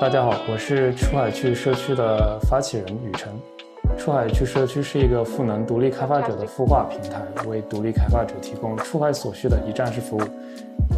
[0.00, 3.30] 大家好，我是出海去社区的发起人雨辰。
[3.98, 10.22] 出海去社区是一个赋能独立开发者的孵化平台，为独立开发者提供出海所需的一站式服务。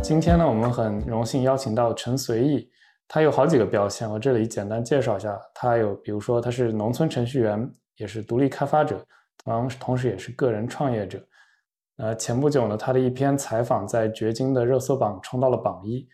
[0.00, 2.70] 今天呢，我们很荣幸邀请到陈随意，
[3.08, 5.36] 他有好几个标签，我这里简单介绍一下。
[5.52, 9.04] 他有，比如说他是农村程序员，也是独立开发者，
[9.44, 11.18] 同同时也是个人创业者。
[11.96, 16.06] 呃，前不久呢，他的一篇采访在掘金的热搜榜冲到了榜一。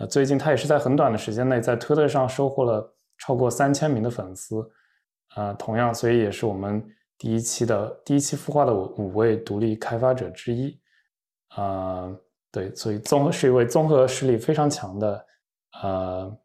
[0.00, 4.56] 呃，最近他也是在很短的时间内在推特上收获了超过三千名的粉丝。
[5.36, 6.84] 啊，同样，所以也是我们
[7.16, 10.76] 第一期的第一期孵化的五位独立开发者之一。
[11.50, 12.10] 啊，
[12.50, 15.26] 对，所以综合是一位综合实力非常强的。
[15.82, 16.38] 呃，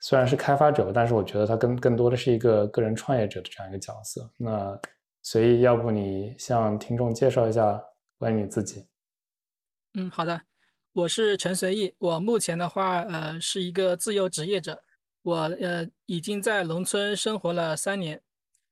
[0.00, 4.28] 虽然是开发者，但是我觉得他更更多的是一个个人创业者的这样一个角色。
[4.36, 4.78] 那
[5.22, 7.82] 所以，要不你向听众介绍一下？
[8.18, 8.86] 关于你自己，
[9.94, 10.40] 嗯，好的，
[10.96, 14.82] 我是陈随意，我目前的话，呃，是一个自由职业者，
[15.20, 18.18] 我呃已经在农村生活了三年，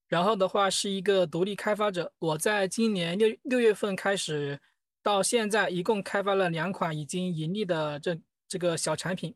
[0.09, 4.59] 然后的话是一个独立开发者，我在今年六六月份开始
[5.03, 9.35] 到现在，一共开发了两款已经盈利的这这个小产品，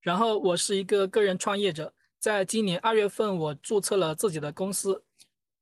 [0.00, 5.00] 然后我是一个个人创业者，在今年二月份我注册了自己的公司，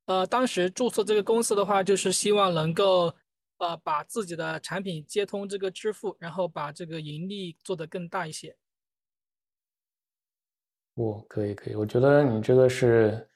[0.07, 3.13] 呃，当时注册这个公司的话，就是希望能够。
[3.57, 8.55] 呃，把自己的产品接通这个支付，然后把这个盈利做得更大一些。
[10.93, 13.29] 我可以，可以，我觉得你这个是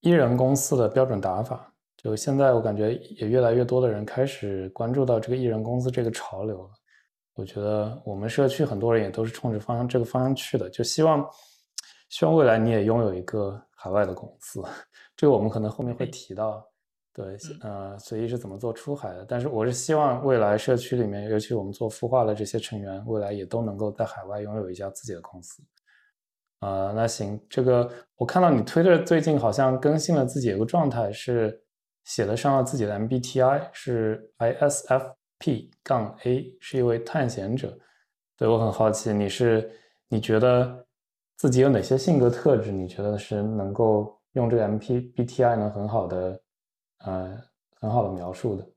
[0.00, 1.72] 艺人公司的标准打法。
[1.96, 6.70] 就现在，我感觉也越来越多的人开始关注到这个艺人公司这个潮流了。
[7.34, 11.28] 我觉得我们社区很多人也都是冲着方向这个方向去的，就希望
[12.08, 14.62] 希望未来你也拥有一个海外的公司。
[15.16, 16.64] 这个我们可能后面会提到。
[17.18, 19.24] 对，呃，随意是怎么做出海的？
[19.28, 25.60] 但是我是希望未来社区里面，尤其我们做孵化的这些成员，未来也都能够在海外拥有一家自己的公司。
[26.60, 31.60] 啊，那行，这个我看到你推特最近好像更新了自己一个状态，是
[32.04, 37.76] 写了上了自己的 MBTI，是 ISFP 杠 A，是一位探险者。
[38.36, 39.68] 对我很好奇，你是
[40.06, 40.86] 你觉得
[41.36, 42.70] 自己有哪些性格特质？
[42.70, 46.40] 你觉得是能够用这个 MBTI 能很好的？
[46.98, 47.40] 呃，
[47.76, 48.68] 很好的描述的。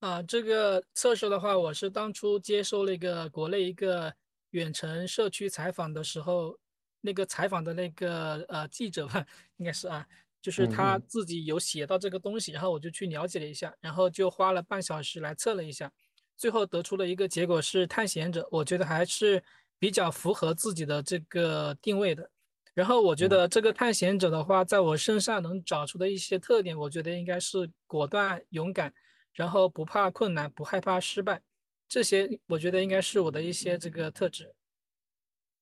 [0.00, 4.12] 啊，这个测试的话，我是当初接受那个国内一个
[4.50, 6.58] 远程社区采访的时候，
[7.00, 9.24] 那个采访的那个呃记者吧，
[9.56, 10.06] 应该是啊，
[10.42, 15.90] 就是他自己有写到这个东西，然后我就去了解了一下，然后就花了半小时来测了一下，
[16.36, 19.42] 最后得出了一个结果是探险者，我觉得还是
[19.78, 22.30] 比较符合自己的这个定位的。
[22.76, 28.92] 然后我觉得这个探险者的话，在我身上能找出的一些特点，我觉得应该是果断、勇敢，
[29.32, 31.40] 然后不怕困难、不害怕失败，
[31.88, 34.54] 这些我觉得应该是我的一些这个特质。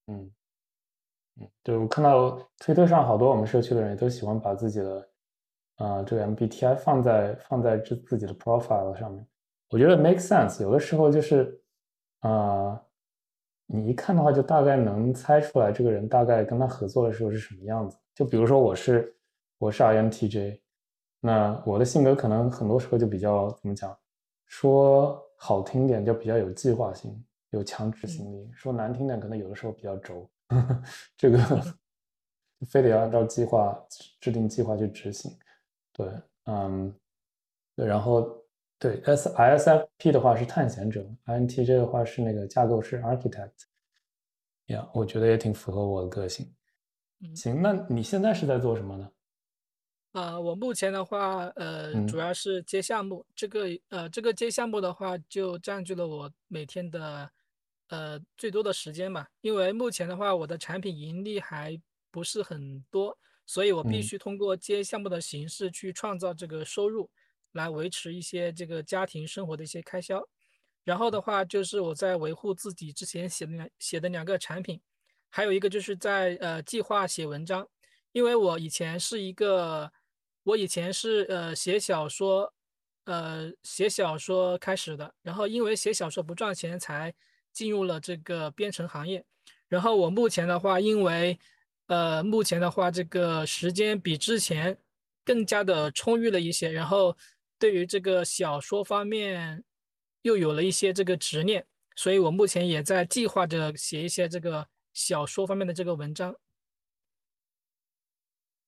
[0.09, 0.29] 嗯
[1.37, 5.09] 嗯，对我看到推特上好多我们社区的人也都喜欢把自己的
[5.77, 9.25] 啊这个 MBTI 放在放在自自己的 profile 上面，
[9.71, 10.63] 我觉得 make sense。
[10.65, 11.63] 有的时候就是
[12.19, 12.84] 啊。
[13.67, 17.97] 你一看的话，就大概能猜出来这个人大概跟他合作的时候是什么样子。
[18.15, 19.17] 就比如说我是
[19.59, 20.61] 我是 INTJ，
[21.21, 23.97] 那我的性格可能很多时候就比较怎么讲，
[24.47, 30.29] 说好听点就比较有计划性，有强执行力；说难听点，可能有的时候比较轴，
[31.17, 31.39] 这个
[32.69, 33.77] 非得要按照计划
[34.21, 35.31] 制定计划去执行。
[35.93, 36.07] 对，
[36.45, 36.95] 嗯，
[37.77, 38.44] 对，然后。
[38.79, 43.53] 对，S ISFP 的话是探险者，INTJ 的话是那个架构师 architect。
[44.67, 46.55] 呀，我觉得也挺符合我的个性。
[47.35, 49.11] 行，那你现在是在做什么呢？
[50.13, 53.25] 啊，我目前的话，呃，主要是接项目。
[53.35, 57.31] 这个呃，这个接项目的话，就占据了我每天的
[57.89, 59.27] 呃最多的时间嘛。
[59.41, 61.81] 因为目前的话，我的产品盈利还
[62.11, 67.11] 不是很多，所以我必须通过接项目的形式去创造这个收入。
[67.55, 70.23] 来维持一些这个家庭生活的一些开销，
[70.83, 74.81] 然后的话就是我在维护自己之前写的两写的两个产品，
[75.31, 77.67] 还有一个就是在呃计划写文章，
[78.11, 79.91] 因为我以前是一个
[80.43, 82.53] 我以前是呃写小说，
[83.05, 87.15] 呃写小说开始的，然后因为写小说不赚钱才
[87.53, 89.25] 进入了这个编程行业，
[89.69, 91.39] 然后我目前的话因为
[91.87, 94.77] 呃目前的话这个时间比之前
[95.25, 97.17] 更加的充裕了一些，然后。
[97.65, 99.65] 对于这个小说方面，
[100.21, 101.67] 又有了一些这个执念，
[101.97, 106.37] 所以我目前也在计划着写一些这个小说方面的这个文章。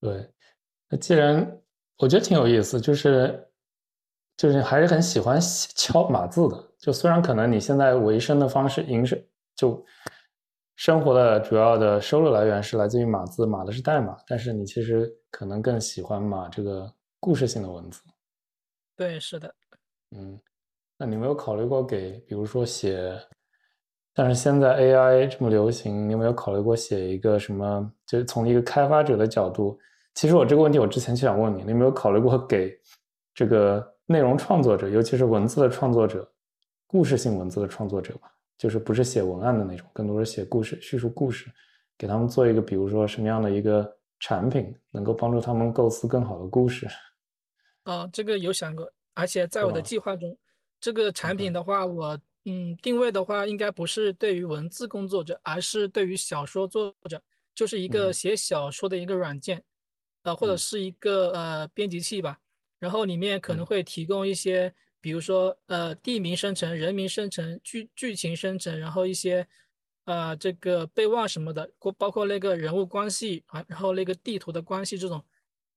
[0.00, 0.30] 对，
[0.88, 1.60] 那既然
[1.98, 3.50] 我觉得挺有意思，就是
[4.34, 5.38] 就是还是很喜欢
[5.74, 6.72] 敲码字的。
[6.78, 9.22] 就虽然可能你现在维生的方式，营生
[9.56, 9.84] 就
[10.76, 16.90] 生活的主要的收入来源是来自于码字，码的是代码，但是你其实可能更喜欢码这个
[17.20, 18.00] 故事性的文字。
[18.96, 19.54] 对，是的。
[20.16, 20.40] 嗯，
[20.96, 23.12] 那你没有考虑过给，比如说写，
[24.14, 27.92] 但是现在 AI 这么流行，你有没有考虑过写一个什么？
[28.06, 29.78] 就是从一个开发者的角度，
[30.14, 32.74] 其实我这个问题我之前就想问你，你有没有考虑过 给
[33.34, 36.26] 这个内容创作者，尤其是文字的创作者，
[36.86, 38.32] 故事性文字的创作者吧？
[38.56, 41.50] 就是不是写文案的那种，更多是写故事、叙述故事，
[41.98, 46.88] 给他们做一个，比如说什么样的一个产品，能够帮助他们构思更好的故事。
[47.86, 50.36] 哦，这个有想过，而且在我的计划中，
[50.78, 51.52] 这个产品？
[51.52, 57.20] 的话，我嗯定位的话，应该不是对于文字工作者，而是对于小说作者，
[57.54, 59.64] 就是一个写小说的一个软件，
[60.24, 62.38] 呃，或者是一个呃编辑器吧，
[62.78, 64.74] 然后里面可能会提供一些。
[64.98, 69.46] 比如说，呃，地名生成、人名生成、剧剧情生成，然后一些，
[70.04, 75.24] 呃，这个备忘什么的，包包括那个人物关系啊，然后那个地图的关系这种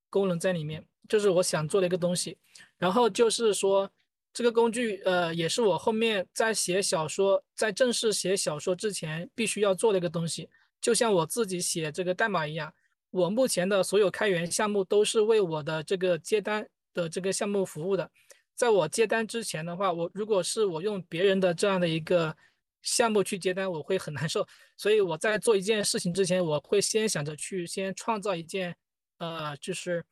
[0.10, 2.38] 功能在里面，就是我想做的一个东西。
[2.78, 3.90] 然后就是说，
[4.34, 10.50] 这个工具，呃，也是我后面在写小说，在正式写小说之前必须要做的一个东西。
[10.80, 12.74] 就像我自己写这个代码一样，
[13.10, 18.10] 我目前的所有开源项目都是为我的这个接单的这个项目服务的。
[18.56, 22.36] 在我接单之前的话，我如果是我用别人的这样的一个
[22.82, 24.48] 项目去接单，我会很难受。
[24.78, 28.76] 所以我在做一件事情之前，我会先想着去先创造一件，
[29.20, 30.04] 呃，就是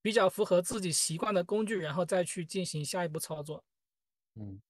[0.00, 3.64] 比较符合自己习惯的工具，然后再去进行下一步操作。
[4.36, 4.60] 嗯，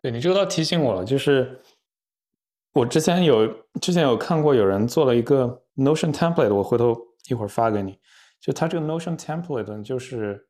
[0.00, 1.60] 对你这个倒提醒我了，就是
[2.72, 3.46] 我之前有
[3.80, 6.96] 之前有看过有人做了一个 Notion template，我回头
[7.28, 7.98] 一会儿发给你。
[8.40, 10.48] 就他这个 Notion template 就是。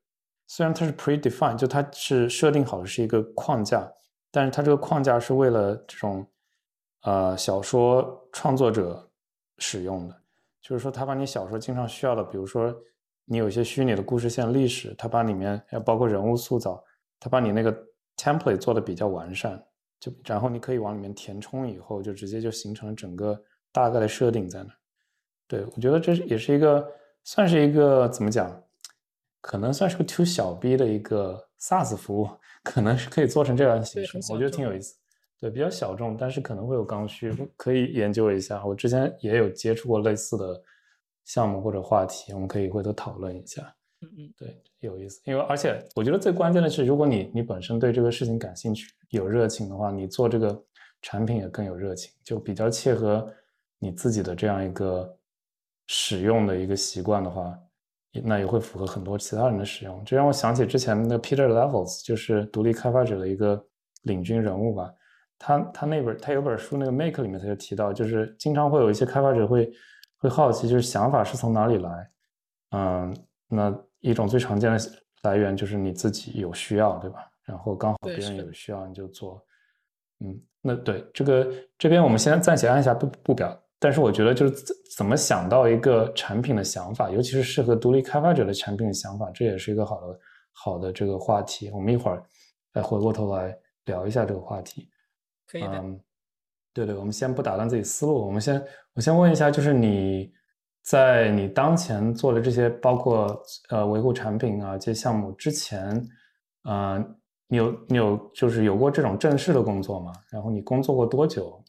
[0.49, 3.91] 虽然它是 predefined，就它是设定好的是一个框架，
[4.31, 6.29] 但是它这个框架是为了这种
[7.03, 9.11] 呃小说创作者
[9.57, 10.22] 使用的，
[10.63, 12.75] 就是说他把你小说经常需要的，比如说
[13.25, 16.83] 你有一些虚拟的故事线历史，他把里面要包括人物塑造，
[17.19, 17.77] 他把你那个
[18.17, 19.63] template 做的比较完善，
[19.99, 23.39] 就然后你可以往里面填充以后，就直接就形成了整个
[23.73, 24.71] 大概的设定在那。
[25.49, 26.89] 对我觉得这也是一个
[27.25, 28.63] 算是一个怎么讲？
[29.41, 32.29] 可能算是个 to 小 B 的一个 SaaS 服务，
[32.63, 34.95] 可能是可以做成这样形式，我觉得挺有意思。
[35.43, 38.65] 对，比较小众，但是可能会有刚需，可以研究一下。
[38.65, 40.63] 我之前也有接触过类似的
[41.25, 43.75] 项目或者话题，我们可以回头讨论一下。
[44.03, 45.21] 嗯嗯，对，有意思。
[45.25, 50.65] 因为而且我觉得最关键的是，如果你你本身对这个事情感兴趣、有热情的话，你做这个
[51.01, 53.29] 产品也更有热情，就比较切合
[53.81, 55.19] 你自己的这样一个
[55.89, 57.59] 使用的一个习惯的话。
[58.23, 63.61] 那也会符合很多其他人的使用，这让我想起之前那个 Peter Levels，就是独立开发者的一个
[64.03, 64.95] 领军人物吧。
[65.45, 69.69] 他他那本他有本书，那个 Make 里面他就提到，就是经常会有一些开发者会
[70.19, 72.11] 会好奇，就是想法是从哪里来。
[72.71, 73.17] 嗯，
[73.49, 74.79] 那一种最常见的
[75.25, 77.29] 来源就是你自己有需要，对吧？
[77.45, 79.45] 然后刚好别人有需要你就做。
[80.21, 83.59] 嗯，那对这个这边我们先暂且按下不不表。
[83.81, 90.21] 但是我觉得，就是怎怎么想到一个产品的想法，尤其是适合独立开发者的产品的想法，这也是一个好的
[90.53, 91.69] 好的这个话题。
[91.73, 92.23] 我们一会儿
[92.73, 93.53] 再回过头来
[93.87, 94.89] 聊一下这个话题。
[95.53, 95.85] 可以的。
[96.73, 100.33] 对对，我们先不打断自己思路，我们先我先问一下，就是你
[100.81, 103.39] 在你当前做的这些，包括
[103.69, 106.03] 呃维护产品啊这些项目之前，
[106.63, 106.99] 呃，
[107.49, 110.15] 你有你有就是有过这种正式的工作吗？
[110.31, 111.63] 然后你工作过多久？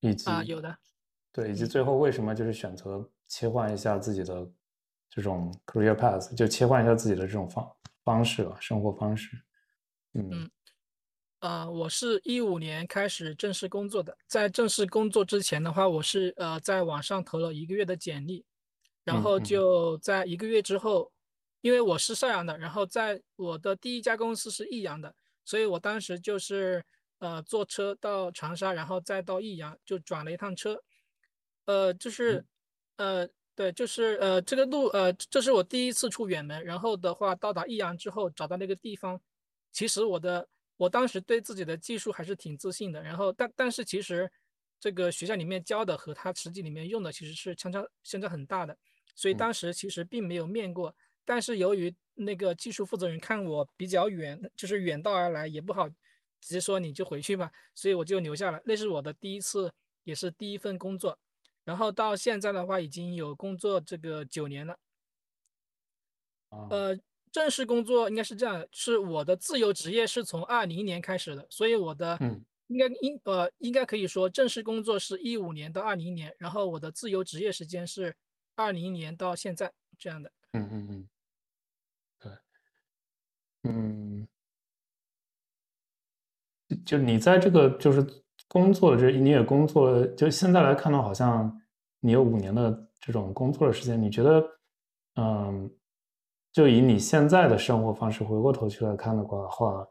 [0.00, 0.76] 以及啊，有的。
[1.32, 4.46] 对，以及最后为什么就是选择切换一下自己的
[5.08, 7.66] 这种 career path，就切换一下自己的这种方
[8.04, 9.30] 方式吧，生活方式。
[10.12, 10.50] 嗯，
[11.44, 18.46] 呃，我是一五年开始正式工作的，在正式工作之前的话，我是呃在网上投了一个月的简历，
[19.04, 21.12] 然后就在一个月之后，
[21.60, 26.82] 因为我是邵阳的，然后在我的第一家公司是益阳的，所以我当时就是
[27.18, 30.82] 呃坐车到长沙，然后再到益阳，就转了一趟车。
[31.66, 32.42] 呃，就是，
[32.96, 39.20] 呃，对，就是呃，这个路，呃，这是我第一次出远门，然后的话，到达益阳之后，找到那个地方，
[39.72, 44.30] 其实我的，我当时对自己的技术还是挺自信的，然后，但但是其实
[44.80, 48.76] 这个学校里面教的和他实际里面用的其实是相差相差很大的，
[49.14, 55.94] 所以当时其实并没有面过，但是由于那个技术负责人看我比较远，就是远道而来，也不好直
[56.40, 61.18] 接说你就回去吧，所以我就留下了，那是我的第一次，也是第一份工作。
[61.64, 64.78] 然后到现在的话，已经有工作这个九年了。
[66.50, 66.94] 呃，
[67.34, 72.16] 正式工作应该是这样，是我的自由职业是从二零年开始的，所以我的
[72.68, 78.14] 应该应呃应该可以说正式工作是一五年到二零年，然后我的自由职业时间是
[78.54, 80.30] 二零年到现在这样的。
[80.52, 81.08] 嗯嗯嗯，
[82.20, 82.32] 对，
[83.64, 84.28] 嗯，
[86.86, 88.06] 就你在这个就是
[88.46, 91.60] 工作这你也工作了，就现在来看呢，好像
[91.98, 94.40] 你有五年的这种工作的时间，你觉得，
[95.16, 95.68] 嗯，
[96.54, 99.86] 就以你现在的生活方式回过头去来看的话，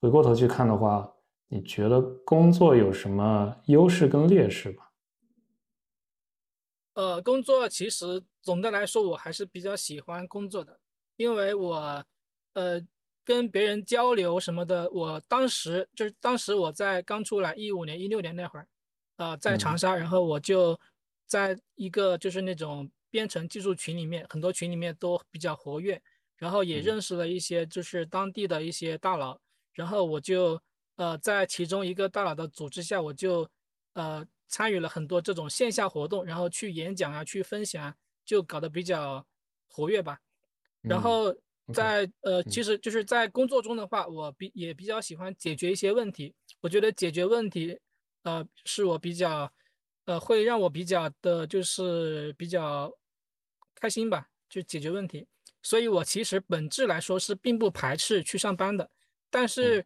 [0.00, 1.12] 回过头去看的话。
[1.54, 4.84] 你觉得工作有什么优势跟劣势吗？
[6.94, 10.80] 呃，工作其实总的来说我还是比较喜欢工作的，
[11.16, 12.02] 因为我
[12.54, 12.80] 呃
[13.22, 18.66] 跟别人交流什么的，我当时就是当时我在刚出来一五年一六年那会儿，
[19.16, 20.80] 呃，在长沙，然后我就
[21.26, 26.02] 在一个就是那种编程技术群里面，很多群里面都比较活跃，
[26.36, 29.38] 然后也认识了一些就是当地的一些大佬，
[29.72, 30.60] 然后我就。
[30.96, 33.48] 呃，在其中一个大佬的组织下，我就
[33.94, 39.26] 呃参与了很多这种线下活动，然后去演讲啊，去分享，就搞得比较
[39.68, 40.20] 活跃吧。
[40.82, 41.34] 然后
[41.72, 46.34] 在呃，其实就是在工作中的话，我比也比较喜欢解决一些问题。
[46.60, 47.80] 我觉得解决问题，
[48.24, 49.50] 呃，是我比较
[50.04, 52.92] 呃会让我比较的，就是比较
[53.82, 55.26] 开心吧，去解决问题。
[55.62, 58.88] 所以我其实本质来说是并不排斥去上班的，
[59.28, 59.84] 但是。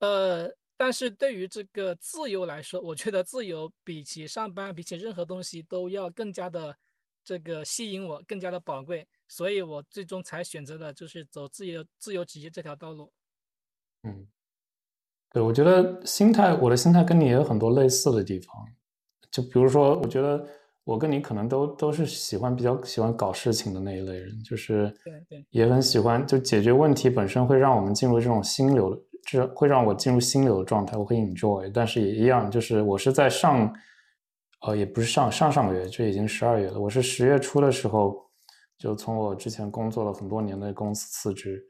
[0.00, 6.76] 呃，但是对于这个自由来说，我觉得自由比起上班，比起任何东西都要更加的
[7.24, 13.10] 这个吸引我，更加的宝贵，所以我最终才选择了就是走自由自由职业这条道路。
[14.02, 14.26] 嗯，
[15.30, 18.54] 对，我觉得心态，我的心态跟你也有很多类似的地方，
[19.30, 20.46] 就比如说，我觉得
[20.84, 29.00] 我跟你可能都都是喜欢比较喜欢搞事情的那一类人，就是对对，也很喜欢就解决问题本身会让我们进入这种心流的。
[29.26, 33.74] 这会让我进入心流的状态，我会 enjoy，但是也一样，就是我是在上，
[34.66, 36.78] 呃，也不是上上上个月，就已经十二月了。
[36.78, 38.22] 我是十月初的时候，
[38.76, 41.64] 就从我之前工作了很多年的公司辞职，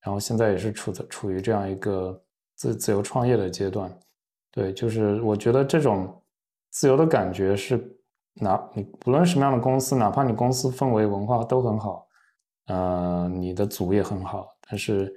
[0.00, 2.22] 然后现在也是处在处于这样一个
[2.54, 3.92] 自自由创业的阶段。
[4.52, 6.16] 对，就是我觉得这种
[6.70, 7.76] 自由的感觉是，
[8.40, 12.06] 哪你不论什么样的公司，哪怕你公司氛围文化都很好，
[12.66, 15.12] 呃，你的组也很好，但是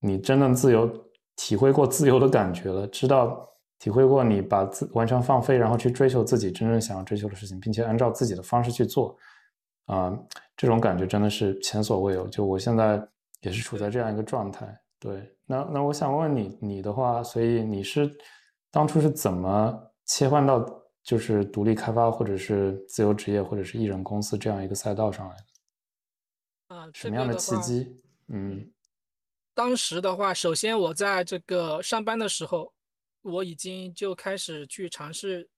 [0.00, 0.90] 你真正自由。
[1.38, 3.46] 体会过自由的感觉了，知道
[3.78, 9.14] 体会过你把自完全放飞，然后去追求自己真正想要追求的事情，并且按照自己的方式去做，
[9.84, 10.18] 啊，
[10.56, 12.26] 这种感觉真的是前所未有。
[12.28, 13.06] 就我现在
[13.42, 14.66] 也是处在这样一个状态。
[14.98, 18.10] 对，那那我想问你，你的话，所以你是
[18.70, 20.66] 当初是怎么切换到
[21.06, 26.74] 就是独立开发或者是自由职业或者是艺人公司这样一个赛道上来的？
[26.74, 28.02] 啊，什么样的契机？
[28.26, 28.72] 嗯。
[29.54, 32.74] 当时的话，首先我在这个上班的时候，
[33.22, 35.48] 我已经就开始去尝试，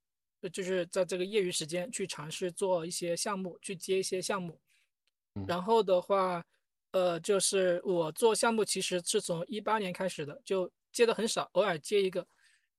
[0.52, 4.61] 就是在这个业余时间去尝试做一些项目，去接一些项目。
[5.47, 6.45] 然后的话，
[6.90, 12.26] 呃，就是我做项目其实是从一八年开始的，就接的很少，偶尔接一个。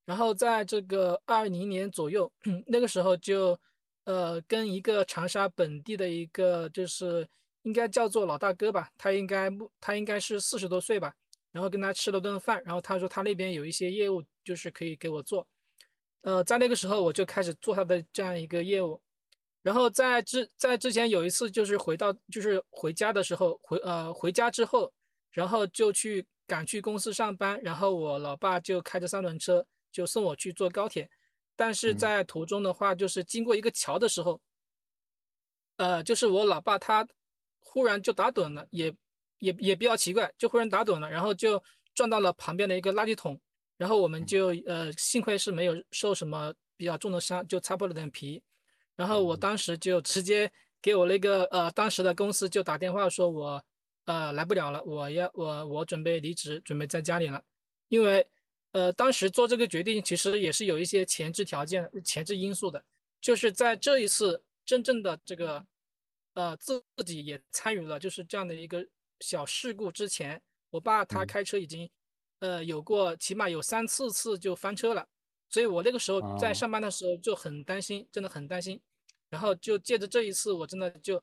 [0.10, 2.32] 然后在这个二零年左右，
[2.66, 3.56] 那个时候就，
[4.06, 7.28] 呃，跟一个长沙本地的一个就是。
[7.64, 9.50] 应该叫做老大哥吧，他应该，
[9.82, 11.14] 他应该是四十多岁吧。
[11.52, 15.46] 然后跟他吃了顿饭，然后他说他那边有一些业务，就是可以给我做。
[16.22, 19.00] 呃，在那个时候我就开始做他的这样一个业务。
[19.62, 24.92] 然后在之在之前有一次就是回到就是回家的时候回呃回家之后，
[25.32, 29.64] 然后就去赶去公司上班，然后我老爸就开着三轮车
[30.00, 31.10] 就送我去坐高铁。
[31.56, 34.40] 但是在途中的话，就是经过一个桥的时候，
[35.76, 37.08] 呃，就是我老爸他。
[37.72, 38.92] 忽然就打盹了，也
[39.38, 41.62] 也也比较奇怪，就忽然打盹了，然后就
[41.94, 43.40] 撞到了旁边的一个垃圾桶，
[43.78, 48.42] 然后我们就呃幸亏是没有受什么比较重的伤，就擦破了点皮，
[48.96, 50.52] 然后我当时就直接
[50.82, 53.64] 给我那个呃当时的公司就打电话说我
[54.06, 57.44] 呃来不了了，我要我我准备离职，准备在家里了，
[57.90, 58.26] 因为
[58.72, 62.84] 呃当时做这个决定其实也是有一些前置条件、前置因素的，
[63.20, 65.66] 就是在这一次真正的这个。
[66.36, 68.86] 呃，自自己也参与了，就是这样的一个
[69.20, 69.92] 小事故。
[69.92, 71.90] 之前我爸他开车已经，
[72.38, 75.06] 呃，有过起码有三四次就翻车了，
[75.50, 78.80] 所以我那个时候在上班的时候就很担心，真的很担心。
[79.30, 81.22] 然后就借着这一次，我真的就，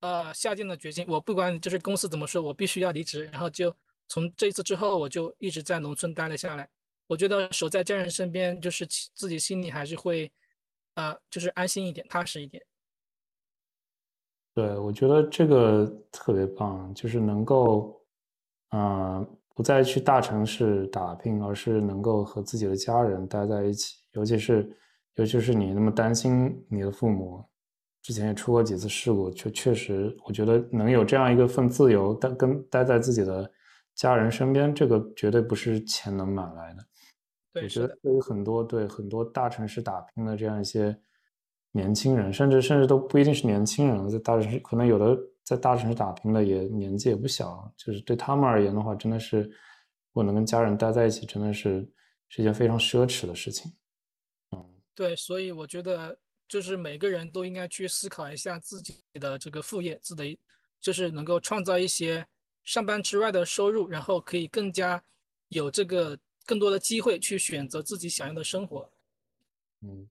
[0.00, 3.24] 呃，下定了决心，我不管就是公司怎么说，我必须要离职。
[3.26, 3.76] 然后就
[4.08, 6.70] 从这一次之后，我就一直在农村待了下来。
[7.08, 10.30] 我觉得守在家人身边，就是自己心里还是会，
[10.94, 12.62] 啊，就是安心一点，踏实一点。
[14.54, 18.02] 对，我觉得这个特别棒，就是能够，
[18.70, 23.96] 嗯，不再去大城市打拼，而是能够和自己的家人待在一起。
[24.12, 24.68] 尤其是，
[25.16, 27.44] 尤其是你那么担心你的父母，
[28.02, 33.48] 之前也出过几次事故，确确实，我觉得能有这样一个份自由，但跟待在自己的
[33.94, 36.86] 家人身边，这个绝对不是钱能买来的。
[37.62, 40.96] 我觉得对于很多对很多大城市打拼的这样一些
[41.72, 45.18] 年轻人，甚至甚至都不一定是年轻人，在大城市可能有的。
[45.46, 49.48] 在大城市打拼的也年纪也不小，就是对他们而言的话，真的是
[50.12, 51.88] 我能跟家人待在一起，真的是
[52.28, 53.72] 是一件非常奢侈的事情。
[54.50, 60.36] 嗯，对，所以我觉得就是每个人都应该去思考一下自己的这个副业，自己
[60.80, 62.26] 就是能够创造一些
[62.64, 65.00] 上班之外的收入，然后可以更加
[65.50, 68.90] 有这个更多的机会去选择自己想要的生活。
[69.82, 70.08] 嗯，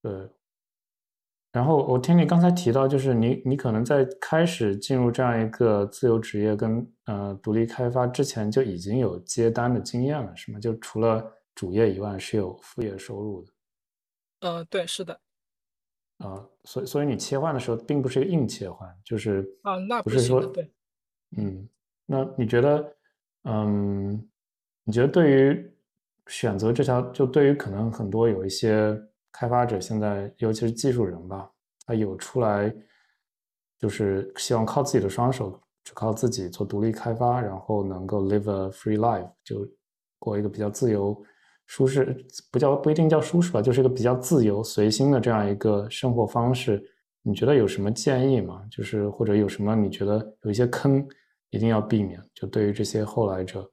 [0.00, 0.30] 对。
[1.52, 10.60] 然后我听你刚才提到，就是你你可能在开始进入这样一个自由职业跟呃独立开发之前就已经有接单的经验了，是吗？
[10.60, 13.52] 就除了主业以外是有副业收入的。
[14.40, 15.18] 呃，对，是的。
[16.18, 20.70] 啊，所以所以你切换的时候并不是一个硬切换，就是啊，那不是说对，
[21.38, 21.66] 嗯，
[22.04, 22.96] 那你觉得，
[23.44, 24.28] 嗯，
[24.86, 25.70] 你觉得对于
[26.28, 28.98] 选择这条，就对于可能很多有一些。
[29.38, 31.50] 开发者现在，尤其是技术人吧，
[31.84, 32.74] 他有出来，
[33.78, 39.68] 就是希望靠自己的双手，只靠自己做独立开发，然后能够 live a free life，就
[40.18, 41.22] 过一个比较自由、
[41.66, 42.16] 舒适，
[42.50, 46.82] 不叫不一定叫舒适吧，就是一个比较自由、随心的这样一个生活方式。
[47.20, 48.64] 你觉得有什么建议吗？
[48.70, 51.06] 就是或者有什么你觉得有一些坑
[51.50, 52.18] 一定要避免？
[52.32, 53.70] 就对于这些后来者。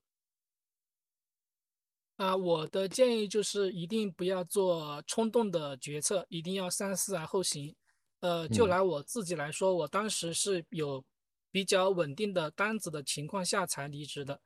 [2.17, 7.75] 啊，我的建议就是一定不要做冲动的决策，一定要三思而后行。
[8.19, 11.03] 呃，就拿我自己来说，我当时是有
[11.51, 14.39] 比较稳定的单子的情况下才离职的。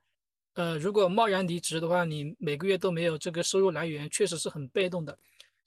[0.54, 5.16] 呃，如果贸然离职的话，你每个月都没有这个收入来源，确实是很被动的。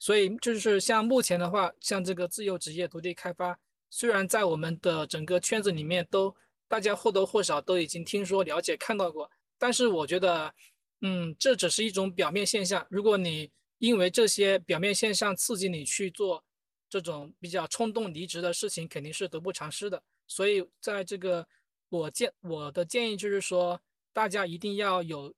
[0.00, 3.56] 所以就是像目前的话，像这个自由职业独立开发，
[3.90, 6.34] 虽然在我们的整个圈子里面都
[6.66, 10.52] 大家或多或少都已经听说、了解、看到过，但是我觉得。
[11.02, 12.86] 嗯，这只是一种表面现象。
[12.88, 16.44] 如果你因为这些表面现象刺激你去做
[16.88, 20.00] 这种比较冲动离职的事情，肯定是得不偿失的。
[20.28, 21.46] 所以，在这个
[21.88, 23.80] 我建我的建议就是说，
[24.12, 25.34] 大家一定要有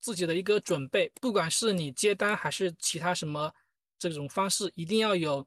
[0.00, 3.52] 自己的一个准备，不管是你接单还是其他什么
[3.98, 5.46] 这种方式，一定要有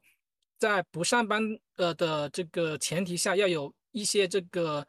[0.59, 1.41] 在不上班
[1.77, 4.87] 呃的这个前提下，要有一些这个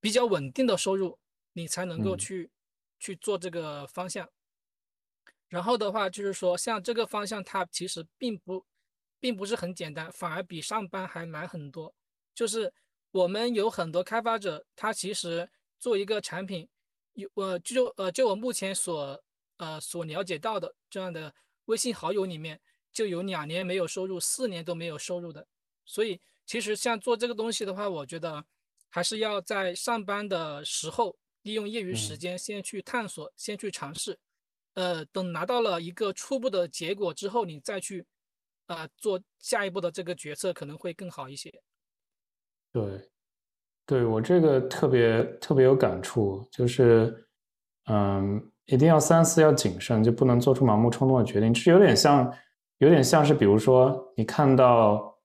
[0.00, 1.18] 比较稳定的收入，
[1.52, 2.50] 你才能够去。
[2.98, 4.28] 去做这个方向，
[5.48, 8.66] 然后的话就是说，像这个方向它其实并不，
[9.20, 11.94] 并不是很简单，反而比上班还难很多。
[12.34, 12.72] 就是
[13.10, 16.68] 我们有很多开发者，他其实做一个产品，
[17.14, 19.22] 有呃就呃就我目前所
[19.56, 21.34] 呃所了解到的这样的
[21.66, 22.60] 微信好友里面，
[22.92, 25.46] 就有两年没有收入，四年都没有收入的。
[25.86, 28.44] 所以其实像做这个东西的话，我觉得
[28.90, 31.16] 还是要在上班的时候。
[31.42, 34.18] 利用业余时间先去探索，先去尝试，
[34.74, 38.04] 呃，等拿到了一个初步的结果之后，你再去
[38.66, 41.52] 啊做下一步的这个决策可能会更好一些。
[42.72, 43.08] 对，
[43.86, 47.26] 对我这个特别特别有感触，就是
[47.86, 51.54] 嗯，一定要三思，要谨慎，就不能做出盲目冲动的决定。
[51.54, 52.30] 这有点像，
[52.78, 55.17] 有点像是，比如说你看到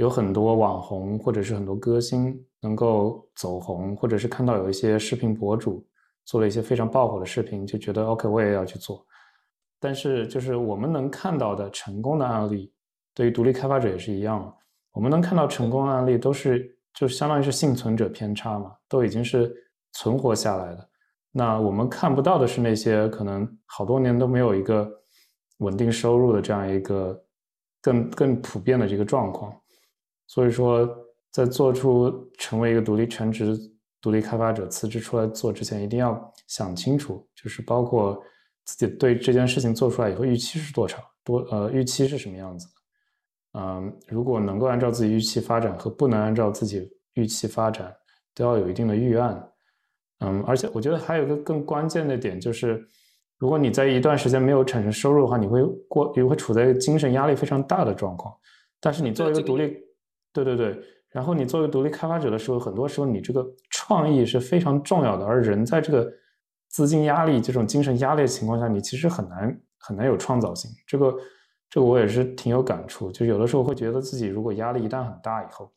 [0.00, 2.38] 有很多网红或者是很多歌星。
[2.62, 5.82] 能够走红，或者是看到有一些视频博主
[6.26, 9.02] 做了一些非常爆火的视频，就觉得 OK，我也要去做。
[9.78, 12.70] 但是，就是我们能看到的成功的案例，
[13.14, 14.54] 对于独立开发者也是一样。
[14.92, 19.50] 我们能看到成功案例，都是就相当于是幸存者偏差嘛，都已经是
[19.94, 20.86] 存活下来的。
[21.32, 24.86] 那我们看不到的是那些可能好多年都没有一个
[25.60, 27.18] 稳定收入的这样一个
[27.80, 29.50] 更更普遍的这个状况。
[30.30, 30.88] 所以说。
[31.32, 33.56] 在做出成为一个独立全职
[34.02, 38.20] 独立开发者辞职出来做之前，一定要想清楚，就是包括
[38.64, 42.66] 自己对这件事情做出来以后预期是多少，多呃预期是什么样子。
[43.52, 47.94] 嗯，如果能够按照自己预期发展和不能按照自己预期发展，
[48.34, 49.52] 都要有一定的预案。
[50.18, 52.84] 嗯，而且我觉得还有一个更关键的点就是，
[53.38, 58.34] 如果你在一段时间没有产生收入的话，你会过你会处在一个精神压力非常大的状况。
[58.80, 59.76] 但是你作为一个独立，
[60.32, 60.82] 对对对。
[61.08, 66.08] 然后你作为独立开发者的时候，很多时候你这个创意是非常重要的，而人在这个
[66.68, 70.70] 资金压力、这种精神压力的情况下，你其实很难很难有创造性。
[70.86, 71.16] 这个
[71.68, 75.72] 这个我也是挺有感触，就有的时候会觉得自己如果压力一旦很大以后，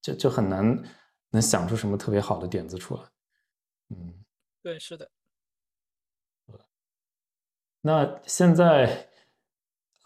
[0.00, 0.82] 就就很难
[1.30, 3.00] 能想出什么特别好的点子出来。
[3.90, 4.14] 嗯，
[4.62, 5.10] 对，是的。
[7.82, 9.06] 那现在，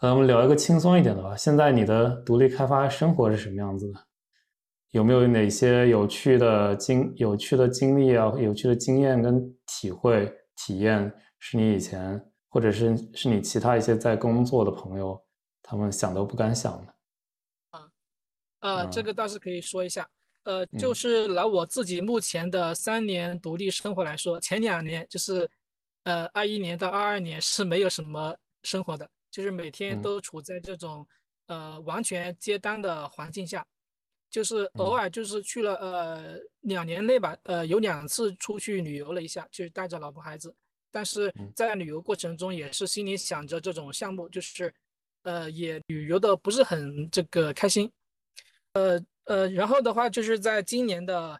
[0.01, 1.37] 呃，我们聊一个轻松一点的吧。
[1.37, 3.99] 现在你的独立开发生活是什么样子的？
[4.89, 15.23] 有没有哪些有趣的经、有趣的经历啊、有趣的经验跟体会、体验，是你以前或者是是你其他一些在工作的朋友
[15.61, 16.95] 他们想都不敢想的？
[17.69, 17.87] 啊，
[18.61, 20.09] 呃，这个倒是可以说一下。
[20.45, 25.47] 呃，就是拿我自己目前的三年独立生活来说，前两年就是，
[26.05, 31.07] 呃，二一年到二二年是没有什么生活的，就是每天都处在这种
[31.47, 33.65] 呃完全接单的环境下，
[34.29, 40.53] 就是偶尔就是去了呃两年内吧，呃有两次出去旅游了一下，就是带着老婆孩子，
[40.91, 44.71] 但是在旅游过程中也是心里想着这种项目，就是
[45.23, 47.91] 呃也旅游的不是很这个开心，
[48.73, 49.03] 呃。
[49.25, 51.39] 呃，然后的话就是在今年的，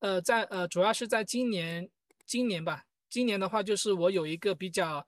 [0.00, 1.88] 呃，在呃，主要是在今年，
[2.26, 5.04] 今年吧，今年的话就是我有一个比较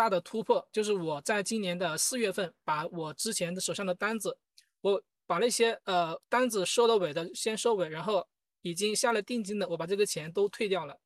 [0.00, 4.38] 大的突破，就是我在今年的四月份把我之前的手上的单子，
[4.80, 8.26] 我把那些呃单子收了尾的先收尾，然后
[8.62, 10.98] 已经下了定金的，我把这个钱都退掉了，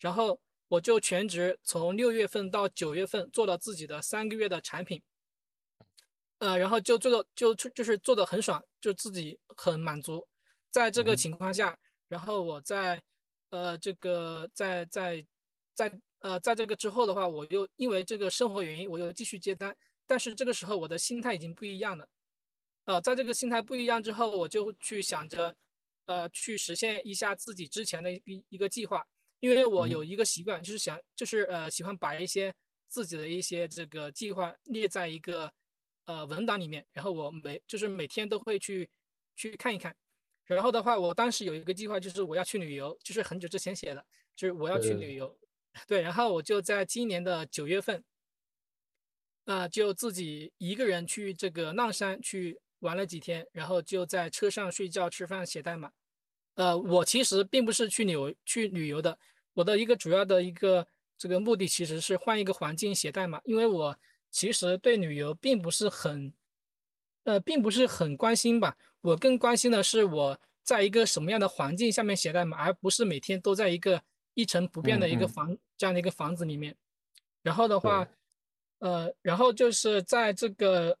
[0.00, 0.38] 然后
[0.68, 5.02] 我就全职从六月份到九月份做了自己的三个月的产品。
[6.40, 10.28] 呃，然后就做的就就是做的很爽，就自己很满足。
[10.70, 13.02] 在这个情况下，然后我在
[13.48, 15.24] 呃这个在在
[15.72, 19.76] 在呃在这个之后的话，我又因为这个生活原因，我又继续接单。
[20.06, 22.08] 但是这个时候我的心态已经不一样了。
[22.86, 25.54] 呃，在这个心态不一样之后，我就去想着
[26.06, 29.06] 呃去实现一下自己之前的一一个计划，
[29.40, 32.52] 因为我有一个习惯，就是想就是呃喜欢把一些
[32.88, 35.52] 自己的一些这个计划列在一个。
[36.04, 38.90] 呃，文档里面，然后我每就是每天都会去
[39.36, 39.94] 去看一看，
[40.46, 44.04] 然后的话，我当时有一个计划，就是我要去旅游，就是很久之前写的，
[44.34, 45.38] 就是我要去旅游，
[45.86, 48.02] 对，然后我就在今年的九月份，
[49.44, 55.90] 啊，就自己一个人去这个浪山去玩了几天，然后就在车上睡觉、吃饭、写代码。
[56.54, 59.18] 呃，我其实并不是去旅游去旅游的，
[59.54, 63.98] 我的一个主要的一个这个目的其实是换一个环境写代码，因为我。
[64.34, 66.32] 其实对旅游并不是很，
[67.24, 68.78] 呃，并不是很关心吧。
[69.02, 74.02] 我更关心的是我在一个什么样的环境下面写代码，而不是每天都在一个
[74.34, 76.76] 一成不变的一个房这样的一个房子里面。
[77.42, 78.08] 然后的话，
[78.78, 80.96] 呃，然后就是在这个，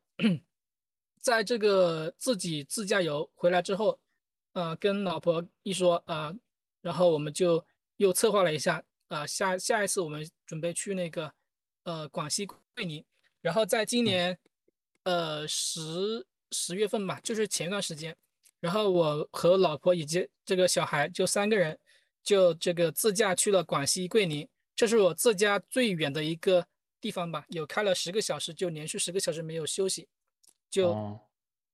[1.20, 3.98] 在这个自己自驾游回来之后，
[4.52, 6.34] 呃，跟老婆一说啊，
[6.80, 7.64] 然后我们就
[7.96, 11.32] 又策划了一下，啊，下下一次我们准备去那个，
[11.84, 13.04] 呃，广西桂林。
[13.40, 14.38] 然后在今年，
[15.04, 18.16] 呃十十月份吧，就是前段时间，
[18.60, 21.78] 然后我和老婆以及这个小孩就三个人，
[22.22, 26.66] 就这个自驾去了广西桂林，这是我自驾最远的一个
[27.00, 30.08] 地方吧，有开了十个小时，就连续十个小时没有休息，
[30.70, 31.20] 就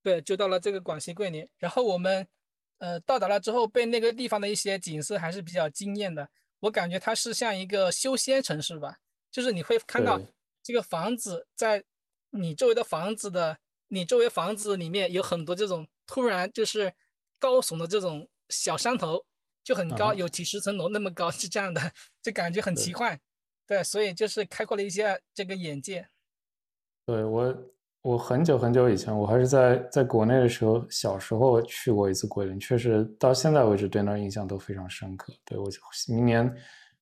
[0.02, 1.48] 对，就到了这个广西桂林。
[1.58, 2.26] 然后我们
[2.78, 6.28] 呃到达了之后，被那个地方的一些景色还是比较惊艳的，
[6.60, 8.98] 我感觉它是像一个修仙城市吧，
[9.30, 10.20] 就是你会看到。
[10.60, 11.82] 这个房子在
[12.28, 16.92] 你周围的房子的，你周围房子里面有很多这种突然就是
[17.38, 19.24] 高耸的这种小山头，
[19.68, 23.20] 就很高，有几十层楼那么高，是这样的，就感觉很奇幻。
[23.66, 26.08] 对，所以就是开阔了一些这个眼界。
[27.04, 27.54] 对我，
[28.00, 35.34] 我很久很久以前，我还是在在国内的时候，小时候去过一次桂林，确实到现在为止对那儿印象都非常深刻。
[35.44, 35.68] 对我
[36.08, 36.56] 明年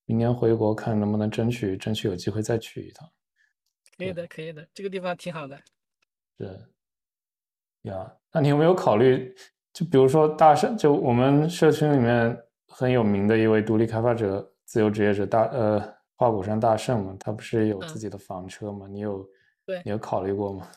[0.06, 3.08] 明年回国看能不能争取争取有机会再去一趟。
[3.96, 5.56] 可以的，可以的，这个地方挺好的。
[6.36, 6.68] 是
[7.82, 9.32] 呀，那你有没有考虑，
[9.72, 12.36] 就比如说大山，就我们社区里面
[12.78, 15.80] 很有名的一位独立开发者、自由职业者大呃
[16.14, 18.86] 花果山大圣嘛，他不是有自己的房车吗？
[18.86, 19.26] 你有
[19.64, 20.70] 对，你有考虑过吗？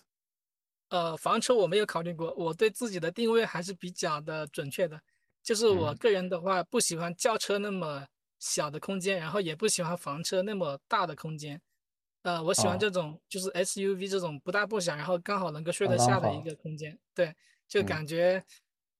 [0.91, 4.97] 呃，房车我没有考虑过，我对自己的定位还是比较的准确的，
[5.43, 8.07] 就是我个人的话不喜欢轿车那么
[8.39, 11.61] 小的空间，然后也不喜欢房车那么大的空间。
[12.23, 16.97] 呃，我喜欢这种就是 SUV 这种不大不小，然后刚好能够睡得下的一个空间。
[17.13, 17.35] 对，
[17.67, 18.41] 就感觉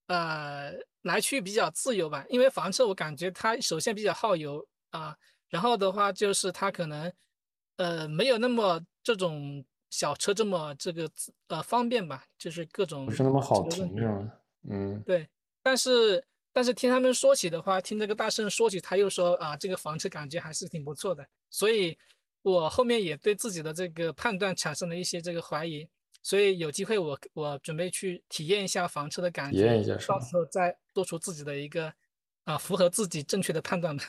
[0.07, 2.25] 呃来去比较自由吧。
[2.29, 5.15] 因为房车我感觉它首先比较耗油啊，
[5.49, 7.11] 然后的话就是它可能
[7.77, 11.09] 呃没有那么这种小车这么这个
[11.47, 14.31] 呃方便吧，就是各种不是那么好停是吗？
[14.69, 15.27] 嗯，对。
[15.61, 21.97] 但是但是听他们说起的话，听这个大圣说起，他又说啊这个房车感觉还是挺不错的，所以。
[22.41, 25.85] 我后面也对自己的这个判断产生了一些这个怀疑，
[26.21, 31.91] 所以有机会我我准备去体验一下房车的感觉，体验一下，到时候再做出自己的一个
[32.43, 34.03] 啊符合自己正确的判断吧。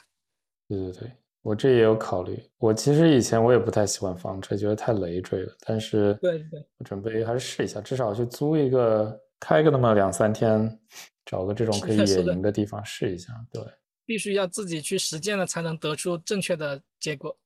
[0.69, 2.43] 对对对，我这也有考虑。
[2.59, 5.57] 我其实以前我也不太喜欢房车，觉得太累赘了。
[5.61, 10.79] 但是，对对，我准备还是试一下，至少去租一个，开个那么两三天，
[11.25, 13.33] 找个这种可以野营的地方试一下。
[13.53, 13.63] 对，
[14.05, 17.37] 必须要自己去实践了，才能得出正确的结果。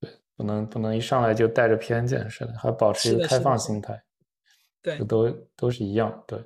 [0.00, 4.02] 对，不能不能一上来就带着偏见似的，还保持一个开放心态。
[4.82, 6.24] 对，都都是一样。
[6.26, 6.38] 对，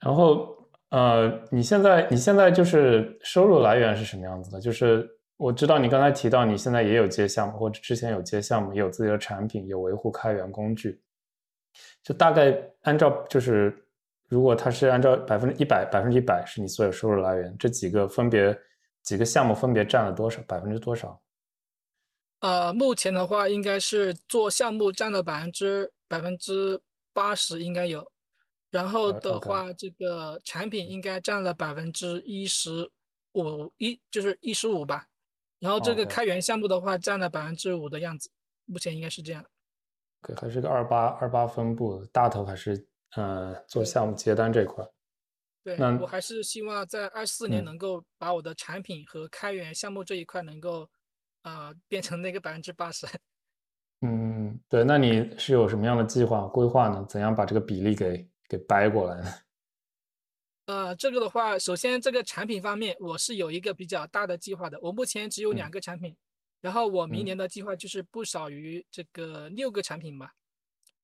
[0.00, 0.56] 然后
[0.90, 4.60] 呃，你现在你现在就是收入来源是什么样子的？
[4.60, 11.00] 就是我知道你刚才提到你现在也有接项目，或者之前有接项目，也有自己的产品，有维护开源工具。
[12.02, 13.74] 就大概按照就是，
[14.28, 18.54] 如果它是按照百分之一百百分之一百是你所有收入来源，这几个分别
[19.02, 21.22] 几个项目分别占了多少百分之多少？
[22.40, 26.82] 呃，目前的话应该是做项目占了百分之百分之。
[27.12, 28.10] 八十应该有，
[28.70, 32.90] 然后的话，这个产品应该占了百分之一十
[33.32, 35.08] 五，一就是一十五吧。
[35.58, 38.30] 然后这个开源项目的话，占了百分之五的样子，
[38.64, 39.44] 目前应该是这样。
[40.22, 44.84] 对，还是个二八二八分布，大头还是呃做项目接单这块。
[45.64, 50.88] 对，我还是希望在二四年能够把我的产品和开源项目这一块能够
[51.42, 53.06] 啊变成那个百分之八十。
[54.04, 57.06] 嗯，对，那你是有什么样的计划规划呢？
[57.08, 59.32] 怎样把这个比例给给掰过来呢？
[60.66, 64.76] 呃，这个的话，首先这个产品方面，我是有一个比较大的计划的。
[64.82, 66.16] 我目前只有两个产品，
[66.60, 70.34] 然后我明年的计划就是不少于这个六个产品吧。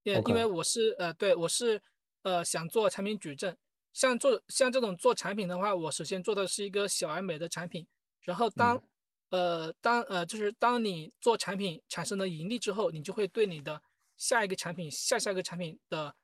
[0.03, 1.81] 因因为我是呃，对我是
[2.23, 3.57] 呃想做产品矩阵，
[3.93, 7.87] 像做像这种做产品的话，我首先做的是一个小而美的产品，
[8.23, 8.83] 然后当。
[9.31, 13.83] 呃，当呃，就是当你做产品产生了盈利之后，你就会对你的
[14.17, 16.14] 下一个产品、下下一个产品的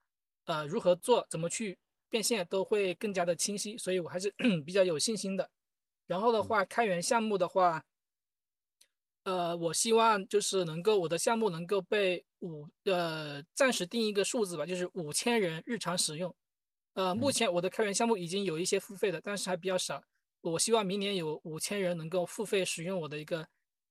[0.46, 4.32] 呃如何做、怎么去变现都会更加的清晰，所以我还是
[4.64, 5.50] 比较有信心的。
[6.06, 7.84] 然后的话，开源项目的话，
[9.24, 16.34] 呃，我希望就是能够我的项目能够被五呃暂时定一个数字吧，就是五千人日常使用。
[16.94, 20.02] 呃，目前我的开源项目已经有一些付费的，但是还比较少。
[20.50, 23.46] 我希望明年有五千人能够付费使用我的一个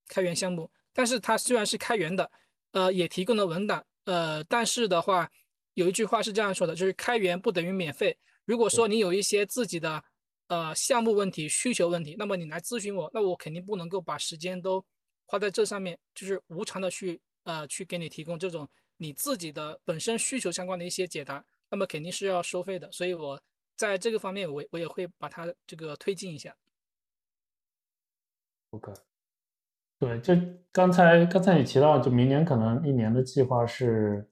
[0.07, 2.29] 开源项目，但是它虽然是开源的，
[2.73, 5.27] 呃，也提供了文档，呃，但是的话，
[5.73, 8.15] 有一句话是这样说的，就是开源不等于免费。
[8.45, 10.03] 如果说你有一些自己的
[10.47, 14.85] 呃项目问题、需求问题，那么你来咨询我，那我肯定不能够把时间都
[15.25, 23.41] 花在这上面，就是无偿的去呃去给你提供这种你自己的本身需求相关的一些解答，那么肯定是要收费的，所以我。
[23.75, 26.55] 在这个方面，我我也会把它这个推进一下。
[28.71, 28.91] OK，
[29.99, 30.33] 对，就
[30.71, 34.27] 刚才刚才你提到，就明年可能一年的计划是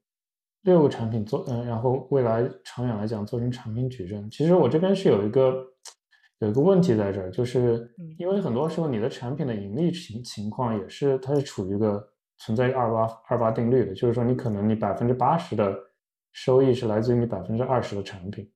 [0.62, 4.30] 六个产品做，嗯，然后未来长远来讲做成产品矩阵。
[4.30, 5.66] 其实我这边是有一个
[6.40, 15.76] 有一个问题在这儿，就是因为很多时候你的产品的盈利情情况也是它是处于一个存在于二八二八定律的，就是说你可能你百分之八十的
[16.32, 18.52] 收益是来自于你百分之二十的产品。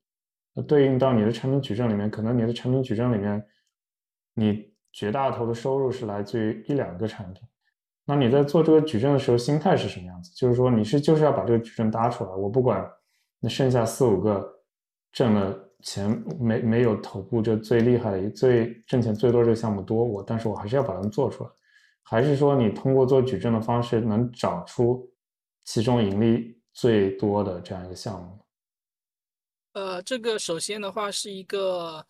[0.55, 3.45] 那对应到你的产品矩阵里面，可能你的产品矩阵里面，
[4.33, 7.43] 你绝大头的收入是来自于一两个产品。
[8.05, 10.31] 那你在做这个矩阵的时候，心态是什么样子？
[10.33, 12.89] 就是说，你是就是要把这个矩阵搭出来，我不管
[13.39, 14.47] 那剩下四五个
[15.11, 21.49] 挣了钱没没有头部这最厉害的、最挣钱最多这个项目多，我但是我还是要把它们做出来。
[22.03, 25.11] 还是说，你通过做矩阵的方式，能找出
[25.65, 28.44] 其中盈利最多的这样一个项目？
[29.75, 32.05] 呃，这个首先的话是一个，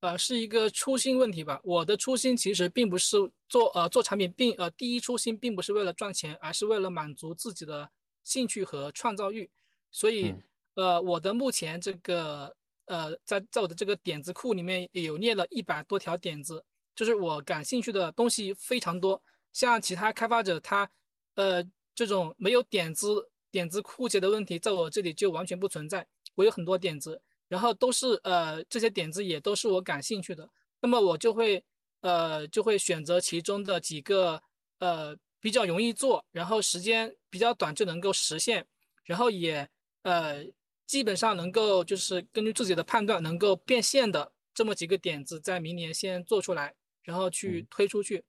[0.00, 1.60] 呃，是一个初心问题吧。
[1.62, 3.16] 我的初心其实并不是
[3.48, 7.88] 做呃做产品，并呃第一初心并不是为了赚钱，而是为了满足自己的
[8.24, 9.48] 兴趣和创造欲。
[9.92, 10.34] 所以，
[10.74, 12.52] 呃，我的目前这个
[12.86, 16.64] 呃在在我的这个点子库里面有列了一百多条点子，
[16.96, 19.22] 就是我感兴趣的东西非常多。
[19.52, 20.90] 像其他开发者他
[21.36, 26.04] 呃这种没有点子点子枯竭的问题，在我这里就完全不存在。
[26.34, 30.48] 我有很多点子，然后都是呃这些点子也都是我感兴趣的，
[30.80, 31.64] 那么我就会
[32.00, 34.42] 呃就会选择其中的几个
[34.78, 38.66] 呃比较容易做，然后时间比较短就能够实现，
[39.04, 39.68] 然后也
[40.02, 40.44] 呃
[40.86, 48.24] 基本上能够就是根据自己的判断能够变现的这么几个点子，在明年先做出来，然后去推出去。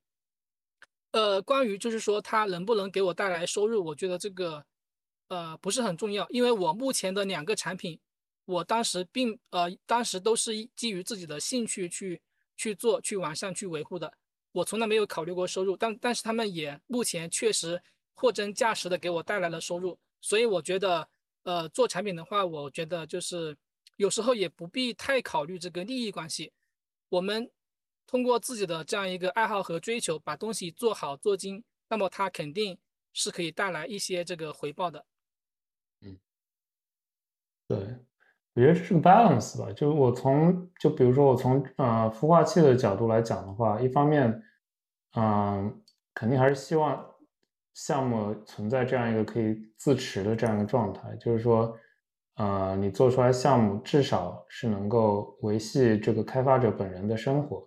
[1.12, 4.64] 呃，关于就是说它能不能给我带来收入，我觉得这个。
[5.28, 7.98] 呃，不是很重要，因为我目前的两个产品，
[8.44, 12.20] 我当时并呃，当时都是基于自己的兴趣去
[12.56, 14.12] 去做、去完善、去维护的，
[14.52, 17.82] 我从来没有考虑过收入，但但是他们也目前确实
[18.14, 21.08] 货真价实的给我带来了收入，所以我觉得，
[21.42, 23.56] 呃，做产品的话，我觉得就是
[23.96, 26.52] 有时候也不必太考虑这个利益关系，
[27.08, 27.50] 我们
[28.06, 32.78] 通过自己的这样一个爱好和追求，把东西做好做精，那么它肯定
[33.12, 35.04] 是可以带来一些这个回报的。
[37.68, 37.78] 对，
[38.54, 39.72] 我觉得这是个 balance 吧。
[39.72, 44.42] 就我从就比如说我从呃孵化器的角度来讲的话，一方面，
[45.16, 45.82] 嗯，
[46.14, 47.04] 肯定还是希望
[47.74, 51.76] 项目存在这样一个可以自持的这样一个状态，就是说。
[52.38, 57.66] 呃，你做出来项目至少是能够维系这个开发者本人的生活。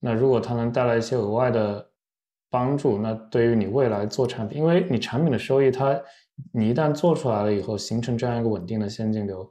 [0.00, 1.88] 那如果它能带来一些额外的
[2.50, 5.96] 帮助，那对于你未来做产品，因为你产品的收益，它
[6.52, 9.48] 你一旦做出来了以后，形成这样一个稳定的现金流，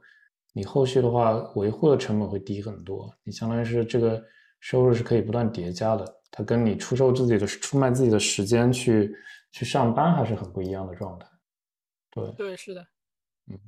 [0.52, 3.12] 你后续的话维护的成本会低很多。
[3.24, 4.22] 你相当于是这个
[4.60, 9.14] 收入是可以不断叠加的，它跟你出售自己的出卖自己的时间去
[9.52, 11.26] 去上班还是很不一样的状态。
[12.10, 12.86] 对，对，是的，
[13.50, 13.58] 嗯。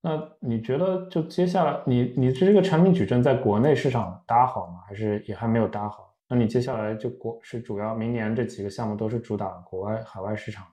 [0.00, 4.80] 那你觉得就接下来，你你这个产品矩阵在国内市场搭好吗？
[4.86, 6.14] 还是也还没有搭好？
[6.28, 10.66] 那你接下来就国是主要明年这几个项目都是主打国外海外市场？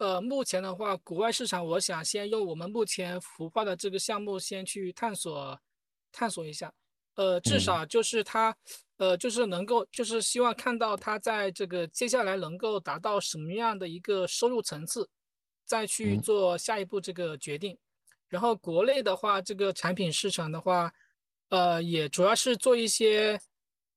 [0.00, 5.60] 呃，目前的话，国外市场我想先用我们目前孵化的这个项目先去探索
[6.10, 6.72] 探索一下。
[7.16, 8.56] 呃，至少就是它，
[8.96, 15.06] 呃，就是能够就是希望看到它在这个接下来能够达到什么样的一个收入层次，
[15.66, 17.76] 再去做下一步这个决定。
[18.26, 20.90] 然后国内的话，这个产品市场的话，
[21.50, 23.38] 呃，也主要是做一些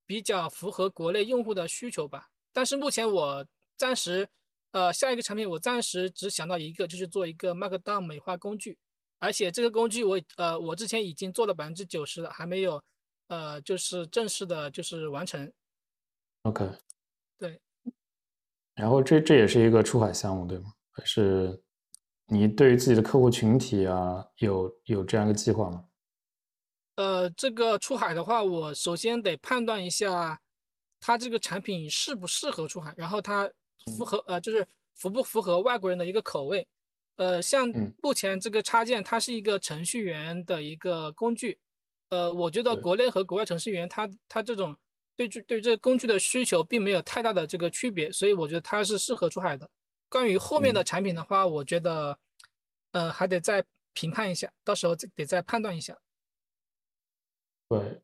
[0.05, 2.27] 比较符合国内用户的需求吧。
[2.51, 4.27] 但是目前我暂时，
[4.73, 8.77] 呃，下一个产品我暂时只想到一个，就是做一个 Markdown 美化工具。
[9.19, 12.83] 而且这个工具我，呃，我之前已经做了百分之九十了，还没有，
[13.27, 15.51] 呃，就是正式的，就是完成。
[16.41, 16.69] OK。
[17.39, 17.62] 对。
[18.75, 20.73] 然后这这也是一个出海项目，对吗？
[20.91, 21.63] 还是？
[22.25, 25.86] 你对于自己的客户群体啊，有有这样一个计划吗？
[26.95, 30.41] 呃，这个出海的话，我首先得判断一下，
[30.99, 33.51] 它这个产品适不适合出海，然后它
[33.97, 36.67] 符合呃，就是符不符合外国人的一个口味。
[37.15, 37.67] 呃，像
[38.01, 41.59] 目前这个插件，它是一个程序员的一个工具。
[42.09, 44.75] 呃，我觉得国内和国外程序员，他他这种
[45.15, 49.69] 对这对这个工具的需求并没有太大的这个区别，所以我觉得它是适合出海的。
[50.09, 52.17] 关于后面的产品的话，我觉得，
[52.91, 55.97] 呃，还得再评判一下，到时候得再判断一下。
[57.69, 58.01] 对，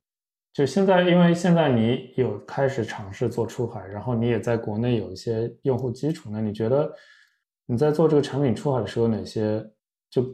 [0.52, 6.92] 就现在，因为现在你有开始尝试做出海，然后你也在国内有一些用户基础，那你觉得
[7.66, 9.66] 你在做这个产品出海的时候，哪些
[10.10, 10.26] 就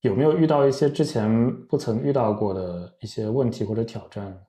[0.00, 4.46] 有没有遇到一些之前不曾遇到过的一些问题或者挑战？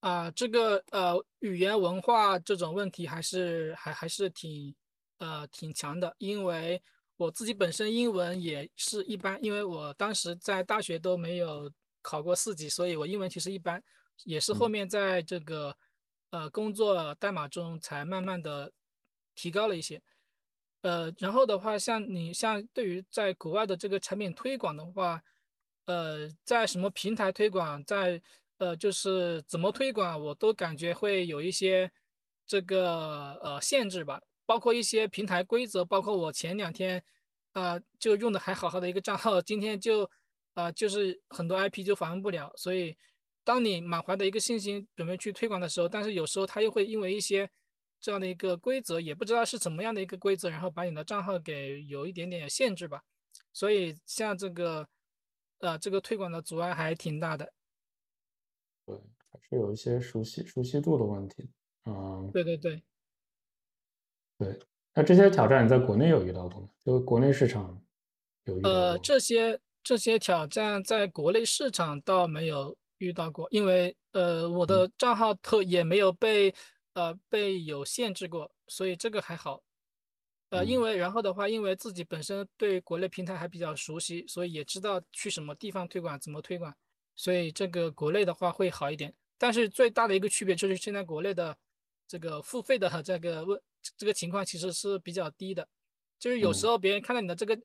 [0.00, 4.74] 啊，这个呃，语言文化这种问题还是还还是挺。
[5.20, 6.80] 呃，挺强的，因为
[7.16, 11.68] 我自己本身英文也是一般，因为我当时在大学都没有
[12.10, 13.82] 考过四级，所以我英文其实一般，
[14.24, 15.76] 也是后面在这个
[16.30, 18.72] 呃工作代码中才慢慢的
[19.34, 20.00] 提高了一些。
[20.80, 25.22] 呃，然后的话，像你像对于在国外的这个产品推广的话，
[25.84, 28.22] 呃，在什么平台推广，在
[28.58, 31.90] 呃就是怎么推广，我都感觉会有一些
[32.46, 34.22] 这个呃限制吧。
[34.46, 37.04] 包括一些平台规则，包括我前两天，
[37.52, 40.10] 啊，就用的还好好的一个账号，今天就，
[40.58, 42.52] 啊，就是很多 IP 就访问不了。
[42.56, 42.96] 所以，
[43.44, 47.48] 当你满怀的一个信心准备去推广的时候，但是有时候它又会因为一些
[48.00, 53.04] 这样的一个规则，也不知道是怎么样的一个规则，然后把你的账号给有一点点限制吧。
[53.52, 54.88] 所以，像这个，
[55.60, 57.52] 呃，这个推广的阻碍还挺大的。
[58.84, 58.96] 对，
[59.30, 61.48] 还是有一些熟悉熟悉度的问题。
[61.84, 62.82] 嗯，对对对。
[64.38, 64.58] 对，
[64.94, 66.68] 那这些挑战你在国内有遇到过吗？
[66.84, 67.80] 就国内市场
[68.46, 68.78] 有遇到过？
[68.78, 76.54] 呃，这些这些挑战在国内市场倒没有遇到过，因为呃，我的账号特也没有被
[76.94, 79.62] 呃被有限制过，所以这个还好。
[80.50, 86.74] 呃，因为然后的话，因为自己本身对国内平台还比较熟悉，所以也知道去什么地方推广，怎么推广，
[87.14, 89.14] 所以这个国内的话会好一点。
[89.36, 91.56] 但是最大的一个区别就是现在国内的
[92.06, 93.60] 这个付费的这个问。
[93.96, 95.66] 这个情况其实是比较低的，
[96.18, 97.58] 就是有时候别人看到你的这个，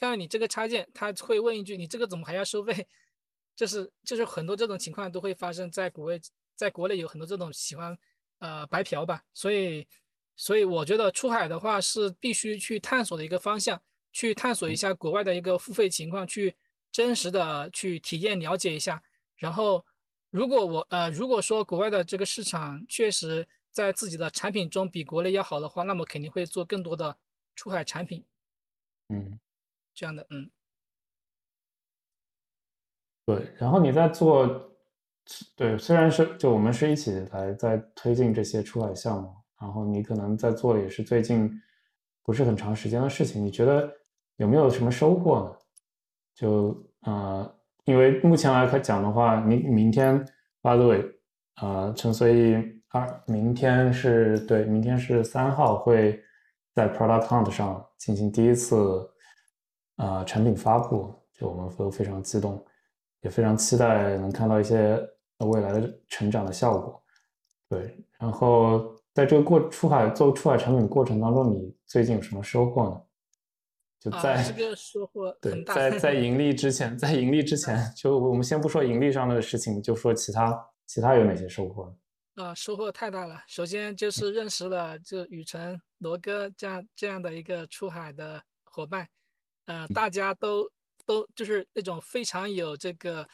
[0.00, 2.88] 看到你这个插件，他会问一句：“你这个怎么还要收费？”
[3.54, 6.18] 就是就是很多这种情况都会发生在国外，
[6.56, 7.96] 在国内有很多这种喜欢
[8.38, 9.86] 呃白嫖吧，所以
[10.34, 13.80] 所以我觉得出海的话是必须去探索的一个方向，
[14.10, 16.56] 去探索一下国外的一个付费情况，去
[16.90, 19.02] 真实的去体验了解一下。
[19.36, 19.84] 然后
[20.30, 23.46] 如果我呃如果说国外的这个市场确实。
[23.72, 27.16] 在自己的产品中比国内要好的话，那么肯定会做更多的
[27.54, 28.24] 出海产品。
[29.10, 29.38] 嗯，
[29.94, 30.50] 这样的，嗯，
[33.26, 33.52] 对。
[33.58, 34.70] 然后你在做
[35.56, 41.50] 对，虽然是就我们是一起来在推进这些出海项目，然后你可能在做的也是最近
[42.22, 43.92] 不是很长时间的事情，你觉得
[44.36, 45.56] 有没有什么收获呢？
[46.34, 50.18] 就呃，因为目前来讲的话，你明天
[50.62, 51.04] ，by the way，
[51.60, 56.22] 呃，陈随意二明天是对，明天是三号会
[56.74, 58.76] 在 Product Hunt 上进行第一次
[60.00, 62.64] 呃产品发布，就我们都非常激动，
[63.20, 64.98] 也非常期待能看到一些
[65.38, 67.02] 未来的成长的效果。
[67.68, 73.00] 对，然后在这个过出海做出海产品过程当中，你最近有什么收获呢？
[74.00, 81.94] 就在这个收获对，在在盈利 之前，在盈利之前，就我们先不说盈利上的事情，就说其他其他有哪些收获？
[82.36, 83.42] 啊，收获太大了。
[83.46, 89.06] 首先就是认识了就雨辰、罗哥这样这样的一个出海的伙伴，
[89.70, 90.68] 呃，大家都
[91.06, 93.28] 都就是那种非常有这个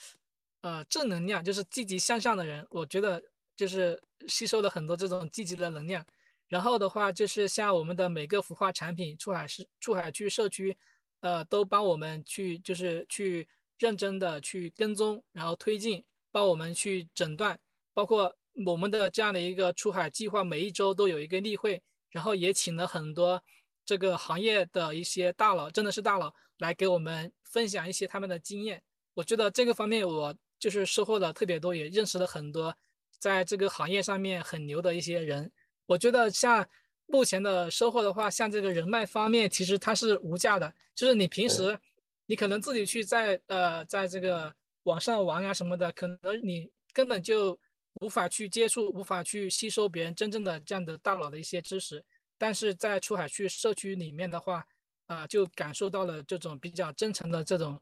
[0.60, 2.66] 呃正能量，就是积极向上的人。
[2.68, 3.22] 我觉得
[3.56, 6.04] 就是吸收了很多这种积极的能量。
[6.46, 10.76] 然后的话，就是像我们的每个孵化产品，出海是出海区社区，
[11.20, 17.58] 呃，都帮我们去，就是去认真的去跟踪，然后推进，帮我们去诊断，
[17.94, 23.42] 包括我们的这样的一个出海计划，每一周都有一个例会，然后也请了很多
[23.86, 28.82] 这个行业的一些大佬，真的是大佬来给我们分享一些他们的经验。
[29.14, 32.76] 我觉得这个方面我就是收获了特别多，也认识了很多
[33.18, 35.50] 在这个行业上面很牛的一些人。
[35.86, 36.68] 我觉得像
[37.06, 40.74] 目前的收获的话，像这个人脉方面，其实它是无价的。
[40.94, 41.78] 就是你平时，
[42.26, 47.56] 你可能自己去在呃，在这个网上玩啊什么的，可能你根本就
[48.00, 52.04] 无法去接触，无法去吸收别人真正的这样的大佬的一些知识。
[52.38, 54.66] 但是在出海去社区里面的话，
[55.06, 57.80] 啊，就感受到了这种比较真诚的这种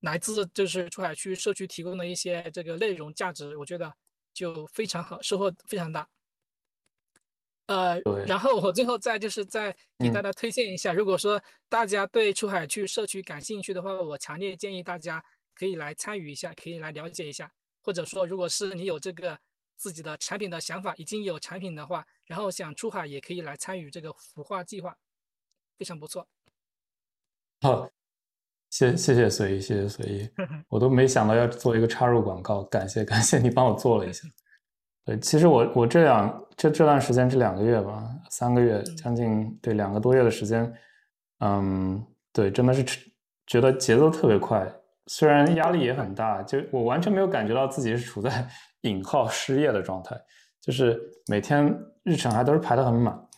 [0.00, 3.92] 来自就是出海区社区提供的一些这个内容价值，我觉得
[4.32, 6.08] 就非常好，收获非常大。
[7.66, 15.22] 呃，然后我最后再就是再给大家推荐一下，如果说大家对出海去社区感兴趣的话，我强烈建议大家
[15.54, 19.38] 可以来参与一下，可以来了解一下，或者说如果是你有这个
[19.78, 24.96] 自己的产品的想法，已经有产品的话，然后想出海也可以来参与这个孵化计划，
[25.78, 26.26] 非常不错。
[27.60, 27.88] 好，
[28.70, 30.28] 谢谢谢随意，谢谢随意，
[30.68, 34.28] 我都没想到要做一个插入广告，感谢感谢你帮我做了一下。
[35.06, 40.70] 对，其实我我这两这这段时间这两个月吧，三个月将近对两个多月的时间，
[41.38, 42.84] 嗯，对，真的是
[43.46, 44.70] 觉得节奏特别快，
[45.06, 48.46] 虽然压力也很大，就我完全没有感觉到自己是处在
[48.82, 50.20] 引号失业的状态，
[50.60, 53.28] 就是每天日程还都是排得很满，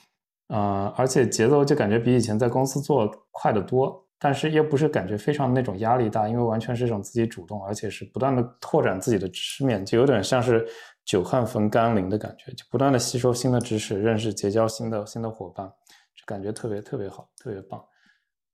[0.48, 10.66] 呃，而且节奏就感觉比以前在公司做快得多，但是又不是感觉非常那种压力大，因为完全是一种自己主动，而且是不断的拓展自己的知识面，就有点像是。
[11.06, 15.66] 久旱逢甘霖的感觉，就不断的吸收新的知识，认识、结交新的新的伙伴，
[16.14, 17.84] 就感觉特别特别好，特别棒。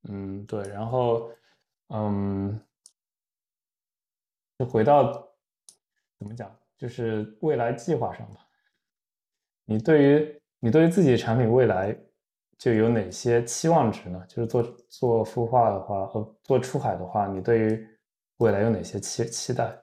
[0.08, 0.62] 嗯，对。
[0.70, 1.28] 然后，
[1.88, 2.58] 嗯，
[4.58, 5.12] 就回到
[6.18, 8.40] 怎么讲，就是未来计划上吧。
[9.64, 11.96] 你对于你对于自己的产品未来
[12.58, 14.22] 就有哪些期望值呢？
[14.28, 17.88] 就是做做孵化的话，呃，做出海的话，你对于
[18.38, 19.76] 未来有哪些期期待？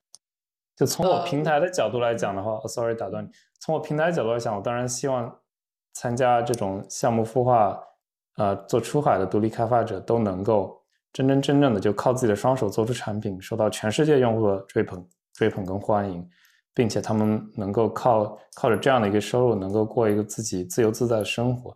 [0.75, 3.29] 就从我平台的角度来讲的话，sorry 打断你。
[3.59, 5.39] 从我平台角度来讲，我当然希望
[5.93, 7.79] 参加这种项目孵化，
[8.37, 16.27] 呃，做出海的独立开发者都能够真真正正的就靠自己的双手做出产品，受到全世界用户的追捧、追捧跟欢迎，
[16.73, 21.75] 并且他们能够靠靠着这样的一个收入，能够过一个自己自由自在的生活。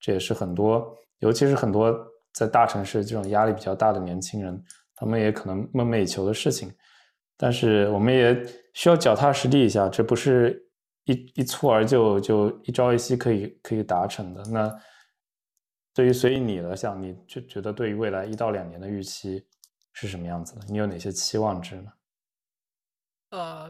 [0.00, 1.92] 这也是很多，尤其是很多
[2.32, 4.62] 在大城市这种压力比较大的年轻人，
[4.94, 6.72] 他们也可能梦寐以求的事情。
[7.36, 8.36] 但是我们也
[8.74, 10.60] 需要脚踏实地一下，这不是
[11.04, 14.42] 一一蹴而就就一朝一夕可以可以达成的。
[14.50, 14.72] 那
[15.94, 19.44] 对于随意你来讲，你就觉得对于未来一到两年的预期
[19.92, 20.60] 是什么样子的？
[20.68, 21.92] 你有哪些期望值呢？
[23.30, 23.68] 呃，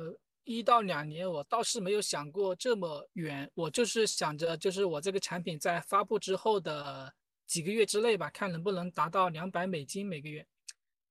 [0.49, 7.12] 一到两年我倒是没有想过这么远，我就是想着就是我这个产品在发布之后的
[7.46, 10.46] 几个月之内吧，看能不能达到两百美金每个月。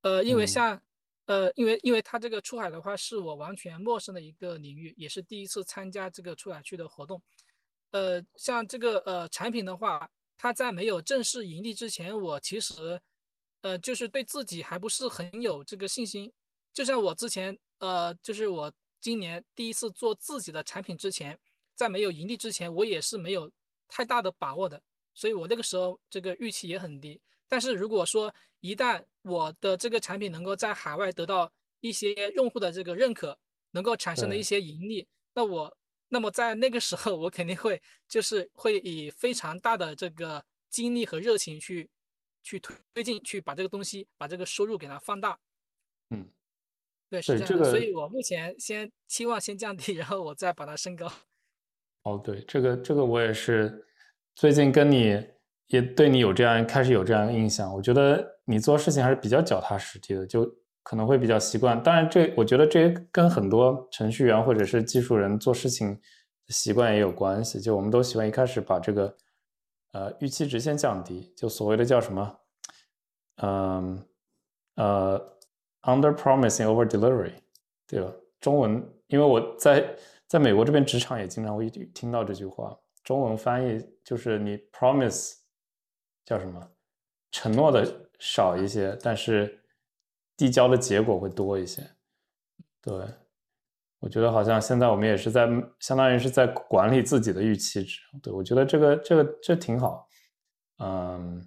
[0.01, 0.81] 呃，因为像。
[1.27, 7.21] 呃，因为因为它这个出海的话，是我完全陌生的一个领域，也是第一次参加这个出海区的活动。
[7.91, 13.01] 呃，像这个呃产品的话，它在没有正式盈利之前，我其实
[13.59, 16.31] 呃就是对自己还不是很有这个信心。
[16.73, 21.39] 就像我之前呃，就是我今年第一次做自己的产品之前，
[21.75, 23.51] 在没有盈利之前，我也是没有
[23.87, 24.81] 太大的把握的，
[25.13, 27.21] 所以我那个时候这个预期也很低。
[27.47, 33.37] 但是如果说一旦我的这个产品能够在海外得到一些用户的这个认可，
[33.71, 35.77] 能够产生的一些盈利，那我
[36.09, 41.89] 那么在那个时候，我肯定会就是会以非常大的这个精力和热情去
[42.41, 45.39] 去推进，去把这个东西把这个收入给它放大。
[46.09, 46.29] 嗯，
[47.09, 47.69] 对，是这样的。
[47.69, 51.11] 所以我目前先期望先降低，然后我再把它升高。
[52.03, 53.85] 哦，对，这个这个我也是
[54.35, 55.21] 最近跟你
[55.67, 57.73] 也对你有这样开始有这样的印象。
[57.73, 60.49] 我觉得你做事情还是比较脚踏实地的，就
[60.83, 61.81] 可能会比较习惯。
[61.83, 65.99] 当然，这我觉得这跟很多程序员或者是技术人做事情
[66.47, 67.59] 习惯也有关系。
[67.59, 69.17] 就我们都喜欢一开始把这个
[69.91, 72.39] 呃预期值先降低，就所谓的叫什么，
[73.41, 74.05] 嗯
[74.75, 75.36] 呃
[75.81, 77.33] ，under promising over delivery，
[77.87, 78.11] 对吧？
[78.39, 79.95] 中文，因为我在。
[80.27, 85.35] 在美国这边职场也经常会听到这句话，中文翻译就是你 promise
[86.25, 86.61] 叫什么，
[87.31, 89.63] 承诺的少一些，但是
[90.35, 91.81] 递交的结果会多一些。
[92.81, 92.93] 对，
[93.99, 95.47] 我觉得好像现在我们也是在
[95.79, 98.01] 相当于是在管理自己的预期值。
[98.21, 100.09] 对我觉得这个这个这挺好，
[100.79, 101.41] 嗯，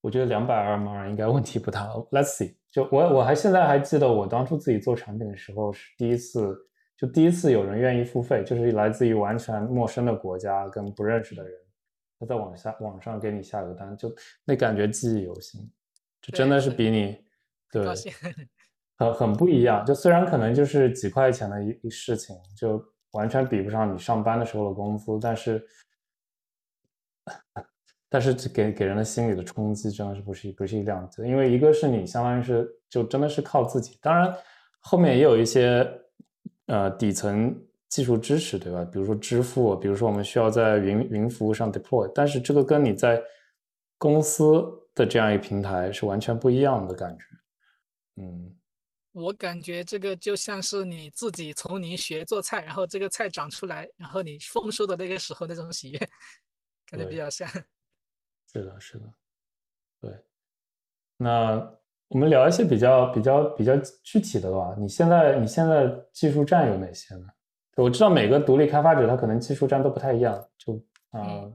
[0.00, 1.86] 我觉得两百二码应该问题不大。
[2.10, 2.54] Let's see。
[2.70, 6.56] 就我我还现在还记得我当初自己做产品的时候是第一次，
[6.96, 11.52] 就第一次有人愿意付费，就是来自于完全陌生的国家跟不认识的人，
[12.18, 15.60] 他在网下网上给你下个单，就那感觉记忆犹新，
[16.22, 17.18] 就真的是比你
[17.72, 17.84] 对
[18.96, 19.84] 很很不一样。
[19.84, 22.80] 就虽然可能就是几块钱的一一事情，就
[23.10, 25.66] 完全比不上你上班的时候的工资，但是。
[28.12, 34.36] 但是给给人的心理的冲击真的是不是不是一量子，因为一个是你相当于是就真的是靠自己，当然
[34.80, 35.88] 后面也有一些
[36.66, 37.56] 呃底层
[37.88, 38.84] 技术支持，对吧？
[38.84, 43.22] 比如说支付，比如说我们需要在云云服务上 deploy，但是这个跟你在
[43.96, 47.24] 公司的这样一个平台是完全不一样的感觉。
[48.16, 48.56] 嗯，
[49.12, 55.98] 我感觉这个就像是你自己从零学做菜，然后这个菜长出来，然后你丰收的那个时候那种喜悦，
[56.86, 57.48] 感觉比较像。
[58.52, 59.04] 是的，是的，
[60.00, 60.12] 对。
[61.16, 61.54] 那
[62.08, 64.74] 我们聊一些比较比较比较具体的吧。
[64.76, 67.26] 你现在你现在技术栈有哪些呢？
[67.76, 70.74] 我知道每个独立开发者他可能技术栈都不太一样，就
[71.10, 71.48] 啊，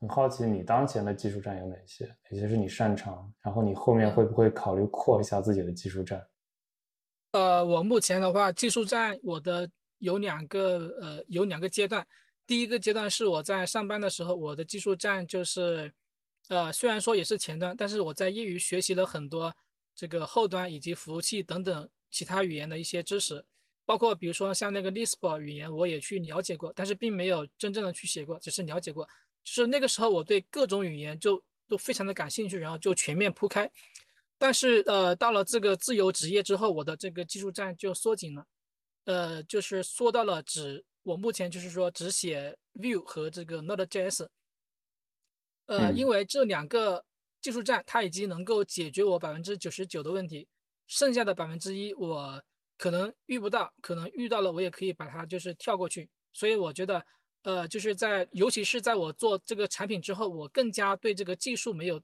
[0.00, 2.06] 很好奇你当前的技术栈有哪些？
[2.30, 3.32] 哪些是你擅长？
[3.42, 6.24] 然后你后面会不会考虑扩一下自己的技术栈？
[7.32, 9.68] 呃，我目前的话，技术栈我的
[9.98, 12.06] 有两个呃有两个阶段。
[12.46, 15.92] 第一个阶段是我在上班的时候，我的技术栈就是。
[16.48, 19.54] 呃，虽然说也是前端，但是我在业余学习了很多
[19.94, 23.44] 这个后端以及服务器等等其他语言的一些知识，
[23.84, 29.06] 包括比如说像那个 Lisp 语言，我也去了解过，但是并没有真正的去写过，只是了解过。
[29.44, 33.70] 就是那个时候我对各种语言就都非常的感兴趣，然后就全面铺开。
[34.38, 38.46] 但是呃，到了这个自由职业之后，我的这个技术栈就缩紧了，
[39.04, 44.26] 呃，就是缩到了只我目前就是说只写 Vue 和这个 Node.js。
[45.68, 47.04] 呃，因为这两个
[47.42, 50.48] 技术站，它已经能够解决我百分之九十九的问题，
[50.86, 52.42] 剩下的百分之一我
[52.78, 56.08] 可能遇不到，可能遇到了我也可以把它就是跳过去。
[56.32, 57.04] 所以我觉得，
[57.42, 62.00] 呃，就是在尤其是在我做这个产品之后，我更加对这个技术没有，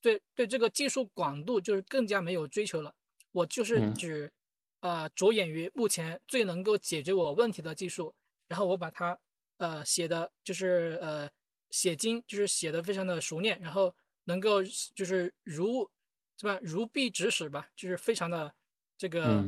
[0.00, 2.94] 对对这个技术广度就是更加没有追求了。
[3.32, 4.32] 我就是只，
[4.80, 8.14] 呃，着眼于目前最能够解决我问题的技术，
[8.48, 9.18] 然后我把它，
[9.58, 11.28] 呃，写的就是呃。
[11.72, 13.92] 写经就是写的非常的熟练，然后
[14.24, 14.62] 能够
[14.94, 15.90] 就是如
[16.38, 18.54] 是吧如臂指使吧，就是非常的
[18.96, 19.42] 这个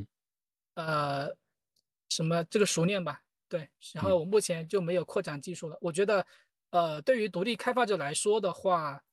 [0.74, 1.28] 呃
[2.08, 3.68] 什么这个熟练吧，对。
[3.92, 5.76] 然后我目前就没有扩展技术了。
[5.80, 6.26] 我觉得
[6.70, 9.04] 呃对于独立开发者来说的话，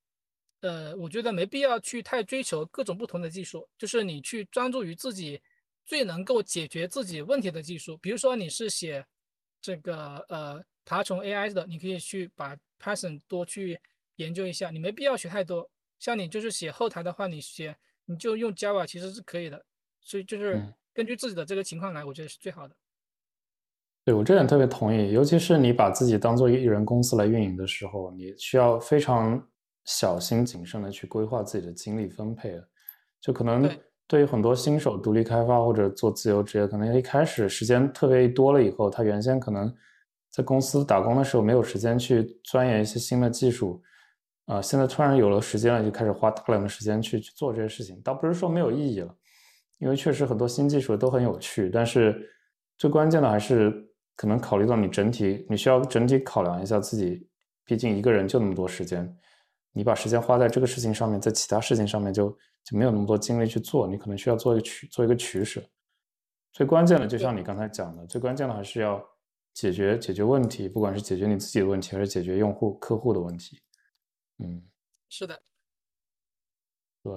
[0.61, 5.41] 呃我觉得没必要去太追求各种不同的技术，就是你去专注于自己
[5.85, 7.97] 最能够解决自己问题的技术。
[7.97, 9.05] 比如说你是写
[9.61, 13.79] 这个呃爬虫 AI 的，你可以去把 Python 多去
[14.15, 15.69] 研究一下，你没必要学太多。
[15.99, 17.75] 像你就是写后台的话，你写
[18.05, 19.63] 你就用 Java 其实是可以的。
[20.01, 20.59] 所以就是
[20.93, 22.75] 根据自己的这个情况来，我觉得是最好的。
[24.03, 29.47] 对我这点特别同意，尤其是你把自己当做一人公司来运营的时候，你需要非常
[29.85, 32.59] 小心谨慎的去规划自己的精力分配。
[33.19, 33.69] 就可能
[34.07, 39.71] 对于很多新手独立开发或者做自由职业，可能一开始时间特别多了以后，他原先可能。
[40.31, 43.83] 在公司打工的时候没有时间去钻研一些新的技术，
[44.45, 48.01] 啊，现在突然有了时间了，就开始花大量的时间去去做这些事情。
[48.01, 49.13] 倒不是说没有意义了，
[49.79, 52.29] 因为确实很多新技术都很有趣，但是
[52.77, 53.73] 最关键的还是
[54.15, 57.27] 可能考虑到你整体，你需要整体考量一下自己，
[57.65, 59.13] 毕竟一个人就那么多时间，
[59.73, 62.29] 你把时间花在这个事情上面，在其他事情上面就
[62.63, 65.61] 就没有那么多精力去做，你可能需要做一个取做一个取舍。
[66.53, 69.03] 最关键的，就像你刚才讲的，最关键的还是要
[69.53, 73.59] 解决解决问题，不管是解决你自己的问题，还是解决用户客户的问题。
[74.39, 74.63] 嗯，
[75.09, 75.41] 是的，
[77.03, 77.13] 对，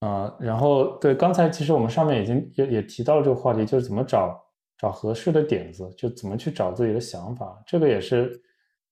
[0.00, 4.44] 啊，然后对，刚才其实我们上面已经也也提到了这个话题，就是怎么找
[4.78, 8.40] 找合适的点子，就怎么去找自己的想法，这个也是。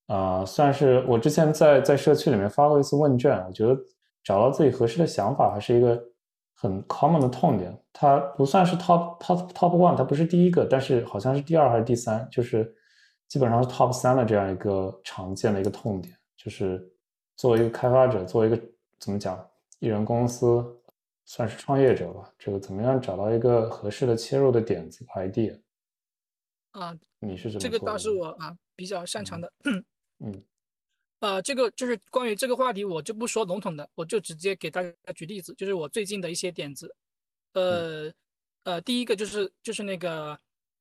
[0.06, 3.74] 啊，算是我之前在在社区里面发过一次问卷，我觉得
[4.22, 6.04] 找到自己合适的想法还是一个
[6.62, 7.76] 很 common 的痛点。
[7.92, 12.72] 它不算是 top top top one，它不是第一个，但是好像是第二还是第三，就是
[13.26, 16.16] 基本上是 top 三的这样一个常见的一个痛点。
[16.36, 16.88] 就是
[17.36, 18.60] 作为一个开发者，作为一个
[19.00, 19.44] 怎么讲，
[19.80, 20.64] 艺人公司
[21.24, 25.60] 算是创业者吧，这个怎么样找到一个合适的切入的点子 idea？
[26.70, 27.60] 啊，你是怎么？
[27.60, 29.52] 这个倒是我啊比较擅长的。
[30.24, 30.42] 嗯，
[31.22, 36.92] 呃，这个就是关于这个话题，我就不说笼统的，我就直接给大家举例子，就是我最近的一些点子。
[37.52, 38.12] 呃
[38.64, 40.36] 呃，第一个就是就是那个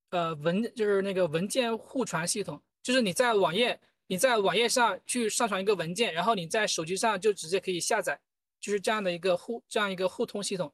[0.09, 8.19] 呃文就是那个文件互传系统，就是你在网页你在网页上去上传一个文件，然后你在手机上就直接可以下载，
[8.59, 10.73] 就是这样的一个互这样一个互通系统。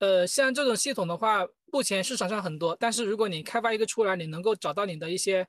[0.00, 5.48] 呃，像这种系统的话，目前市场上很多，但是如果你开发一个出来，你能够找到你的一些。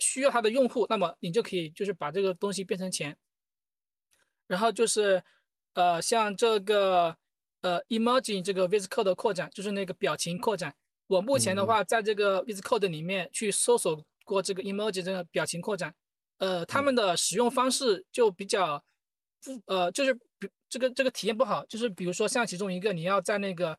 [0.00, 3.16] 需要它的用户，那么你就可以就是把这个东西变成钱。
[4.46, 5.22] 然后就是，
[5.74, 7.16] 呃，像这个
[7.60, 10.74] 呃，emoji 这个 VSCode 扩展，就是那个表情扩展。
[11.06, 15.94] 我目前的话，在这个 VSCode 里面去搜索过这个 emoji 这个表情扩展，
[16.38, 18.82] 呃，他们的使用方式就比较，
[19.66, 21.64] 呃，就是比这个这个体验不好。
[21.66, 23.78] 就是比如说像其中一个，你要在那个，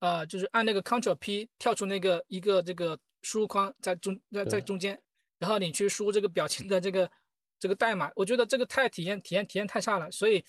[0.00, 5.00] 呃，就是按那个 Ctrl P 跳出那个一个这个输入框，在中在在中间。
[5.40, 7.10] 然后你去输这个表情的这个
[7.58, 10.44] 这个代码，我觉得这个太体验体验体验太差了，所以，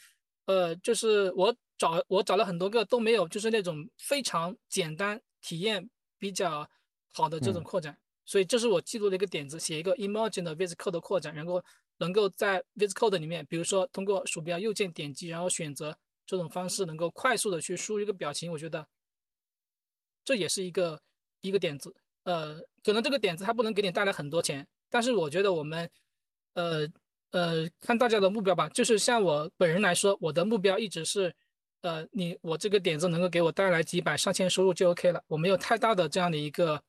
[0.46, 5.90] 呃，就是我找我找了很多个都没有，就是那种非常简单、体验
[6.20, 6.70] 比较
[7.14, 11.64] 好的这种扩展，所以这是我记录的一个点子，写一个 emoji 的 VSCode 扩展，然后
[11.98, 18.86] 能够在 VSCode 里面，比如说通过鼠标右键点击，然后选择这种方式，能够快速的去输一个表情，我觉得
[20.26, 21.02] 这也是一个
[21.42, 24.68] 一个点子，呃，可能这个点子它不能给你带来很多钱。
[24.92, 25.90] 但是我觉得我们，
[26.54, 26.88] 呃
[27.32, 28.68] 呃，看大家的目标吧。
[28.70, 31.34] 就是像我本人来说，我的目标一直是，
[31.82, 35.24] 呃，你我这个点子能够给我带来几百上千收入就 OK 了。
[35.28, 36.84] 我没有太大的这样的一个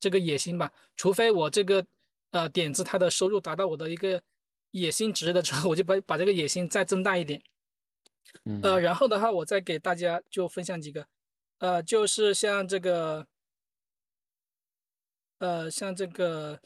[0.00, 0.72] 这个野心吧。
[0.96, 1.86] 除非我这个
[2.32, 4.20] 呃点子它的收入达到我的一个
[4.72, 7.40] 野心值的时候，我就把把这个野心再增大一点。
[8.62, 11.06] 呃，然后的话，我再给大家就分享几个，
[11.58, 13.24] 呃，就是像这个，
[15.38, 16.60] 呃，像这个。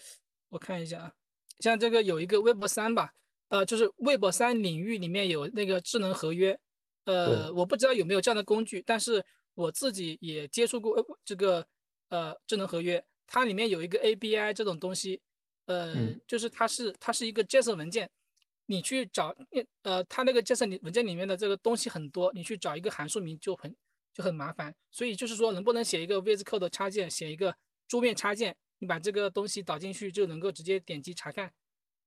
[0.50, 1.12] 我看一下啊，
[1.60, 3.12] 像这个有一个微博三吧，
[3.48, 6.58] 呃，就是微博三领域里面有那个智能合约，
[7.04, 9.24] 呃，我不知道有没有这样的工具，但是
[9.54, 11.66] 我自己也接触过这个
[12.08, 15.20] 呃智能合约，它里面有一个 ABI 这种东西，
[15.66, 15.94] 呃，
[16.26, 18.10] 就是它是它是一个 JSON 文件，
[18.66, 19.34] 你去找
[19.82, 23.74] 呃它那个 JSON 文件里面的这个东西很多，你去找一个函数名就很
[24.12, 27.54] 就很麻烦，所以就是说能不能写一个 VSCode 插件，写一个
[27.86, 28.56] 桌面插件。
[28.80, 31.52] 你把这个东西导进去，就能够直接点击查看，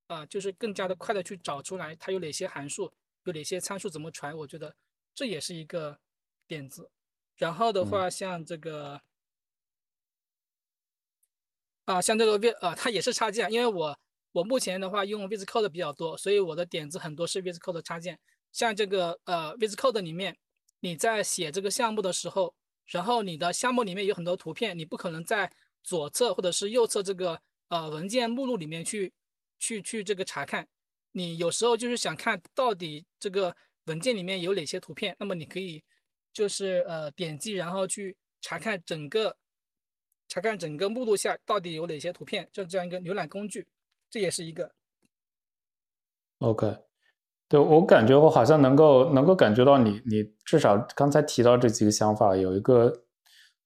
[0.08, 2.92] 啊，就是更加的快的去找出来它有哪些函数，
[3.26, 4.36] 有哪些参数怎么传。
[4.36, 4.76] 我觉得
[5.14, 6.00] 这也是一个
[6.48, 6.90] 点子。
[7.36, 9.02] 然后的话，像这个，
[11.86, 14.00] 啊，像这个 V 啊，它也是插件，因为我
[14.32, 18.20] 我目前的话用 VSCode 比较多，所以我的点子很多是 VSCode 插件。
[18.52, 20.38] 像这个呃 VSCode 里面，
[20.80, 22.56] 你在写这个项目的时候，
[22.88, 25.52] 然后你的项目里面有很多图片，你不可能在
[25.84, 29.12] 左侧或者是右侧这个呃文件目录里面去
[29.60, 30.66] 去去这个查看，
[31.12, 33.56] 你有时候就是想看到底这个
[33.86, 35.84] 文件里面有哪些图片，那么你可以
[36.32, 39.36] 就是呃点击然后去查看整个
[40.30, 43.68] 查看整个目录下到底有哪些图片，就这样一个浏览工具，
[44.10, 44.72] 这也是一个。
[46.40, 46.78] OK，
[47.50, 53.03] 对我感觉我好像能够能够感觉到你你至少刚才提到这几个想法有一个。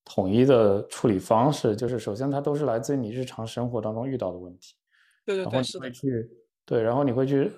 [0.10, 4.74] 统一的处理方式就是，首先它都是来自于你日常生活当中遇到的问题，
[5.26, 5.92] 对对对，是的。
[5.92, 6.30] 去
[6.66, 7.52] 对，然后你会去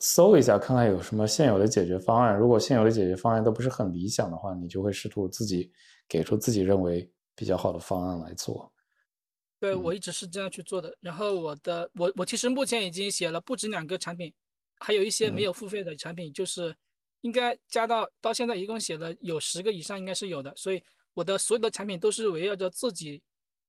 [0.00, 2.36] 搜一下，看看有什么现有的解决方案。
[2.36, 5.70] 如果现有的解决方案都不是很理想的话，你就会试图自己
[6.08, 8.72] 给出自己认为比较好的方案来做。
[9.60, 10.92] 对我一直是这样去做的。
[11.00, 14.34] 然后我的我我其实目前已经写了不止两个产品，
[14.80, 16.74] 还有一些没有付费的产品，就是
[17.20, 20.52] 应该加到到现在一共写了有十个以上，应该是有的。
[20.56, 20.82] 所以。
[21.14, 23.22] 我的所有的产品都是围绕着自己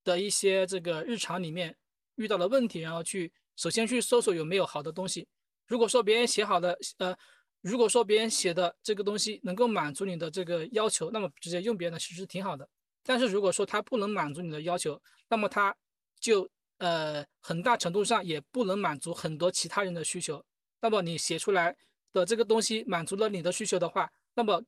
[0.03, 1.75] 的一些这个日常里面
[2.15, 5.27] 遇到的问题，然后去首先去搜索有没有好的东西，
[5.67, 7.15] 如果说别人写好的，呃，
[7.61, 12.67] 如果说别人写的这个东西能够满足你的这个要求，那么直接用别人的其实挺好的。
[13.03, 15.75] 但是如果说他不能满足你的要求，那么他
[16.19, 20.43] 就呃很大程度上也不能满足很多其他人的需求。
[20.81, 21.75] 那么你写出来
[22.13, 24.63] 的这个东西满足了你的需求的话，那么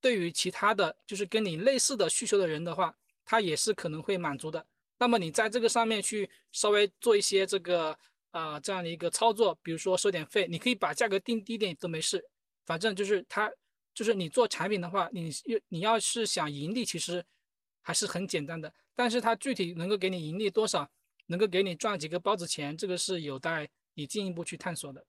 [0.00, 4.66] 对于其他的就是跟你类似的需求的人的话，他也是可能会满足的。
[4.98, 7.96] 那么你在这个上面去稍微做一些这个
[8.30, 12.24] 啊这样的一个操作，比如说收点费，你可以把价格定低点都没事，
[12.66, 13.50] 反正就是他
[13.94, 15.30] 就是你做产品的话，你
[15.68, 17.24] 你要是想盈利，其实
[17.80, 18.72] 还是很简单的。
[18.94, 20.90] 但是它具体能够给你盈利多少，
[21.26, 25.06] 能够给你赚几个包子钱，这个是有待你进一步去探索的。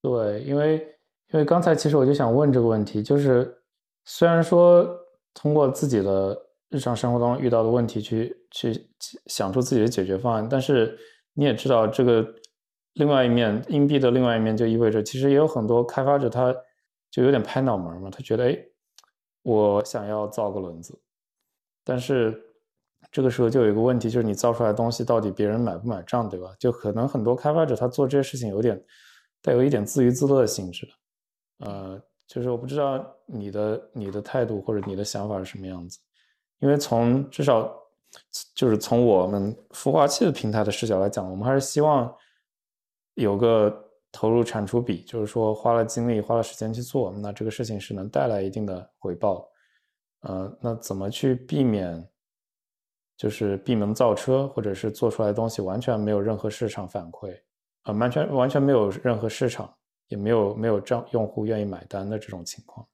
[0.00, 0.95] 对，因为
[1.32, 3.52] 因为刚才其实我就想问这个问题，就是
[4.04, 4.88] 虽然说
[5.34, 6.36] 通过自己的
[6.70, 8.88] 日常生活中遇到的问题去去
[9.26, 10.96] 想出自己的解决方案，但是
[11.34, 12.24] 你也知道这个
[12.94, 16.54] 另外一面硬币的另外一面就意味着，其实也有很多开发者他
[17.10, 18.58] 就有点拍脑门嘛，他觉得哎，
[19.42, 20.96] 我想要造个轮子，
[21.84, 22.40] 但是
[23.10, 26.54] 这个时候就有一个问题，就是你造出来的东西到底别人买不买账，对吧？
[26.58, 28.80] 就可能很多开发者他做这些事情有点。
[29.42, 30.92] 带有一点自娱自乐的性质的，
[31.58, 35.98] 呃，就是我不知道你的你的态度或者你的想法是什么样子，
[36.58, 37.74] 因为从至少
[38.54, 42.14] 就是从我们孵化器的平台的视角来讲，我们还是希望
[43.14, 49.48] 有个投入产出比，就是说花了精力花了时间去做，那这个事情是能带来一定的回报，
[50.20, 52.08] 呃，那怎么去避免
[53.16, 57.38] 就是闭门造车，或者是做出来的东西完全没有任何市场反馈？
[57.82, 59.74] 啊，完全完全没有任何市场，
[60.08, 62.88] 也没有没有账用户愿意买单的这种情况。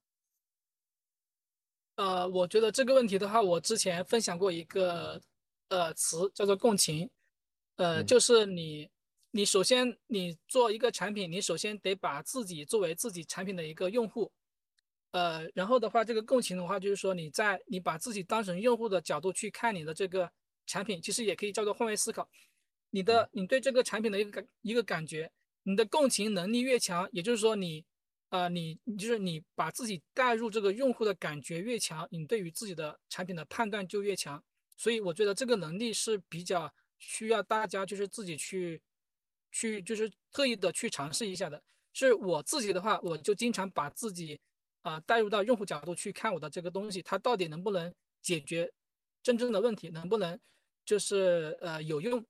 [1.96, 5.20] 呃，我觉得这个问题的话，我之前分享过一个
[5.68, 7.10] 呃词，叫做共情。
[7.76, 8.90] 呃，就是你
[9.30, 14.32] 你首先你做一个产品，你首先得把自己作为自己产品的一个用户。
[15.12, 20.30] 呃，然后的话，这个共情的话，就是说你在你把自己当成用户的角度去看你的这个
[20.66, 22.26] 产品，其实也可以叫做换位思考。
[22.88, 25.30] 你的你对这个产品的一个感一个感觉，
[25.64, 27.84] 你的共情能力越强，也就是说你，
[28.30, 34.42] 呃，你就是你把自己带入这个用户的感觉越强，你对于自己的产品的判断就越强。
[34.76, 38.82] 所以我觉得这个能力是比较需要大家就是自己去，
[39.52, 41.62] 去就是特意的去尝试一下的。
[41.92, 44.40] 是我自己的话，我就经常把自己
[44.80, 48.72] 啊带入到用户角度去看我的这个东西，它到底能不能解决
[49.22, 50.40] 真正的问题，能不能
[50.84, 52.24] 就是呃有用。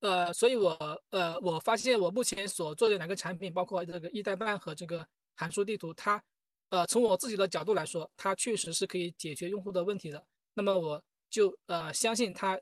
[0.00, 6.22] 呃，所以我呃，我发现我目前所做的两个产品，包括这个一代半和这个函数地图，它
[6.70, 10.24] 呃，从我自己的角度来说，它确实是可以解决用户的问题的。
[10.54, 12.58] 那么我就呃相信它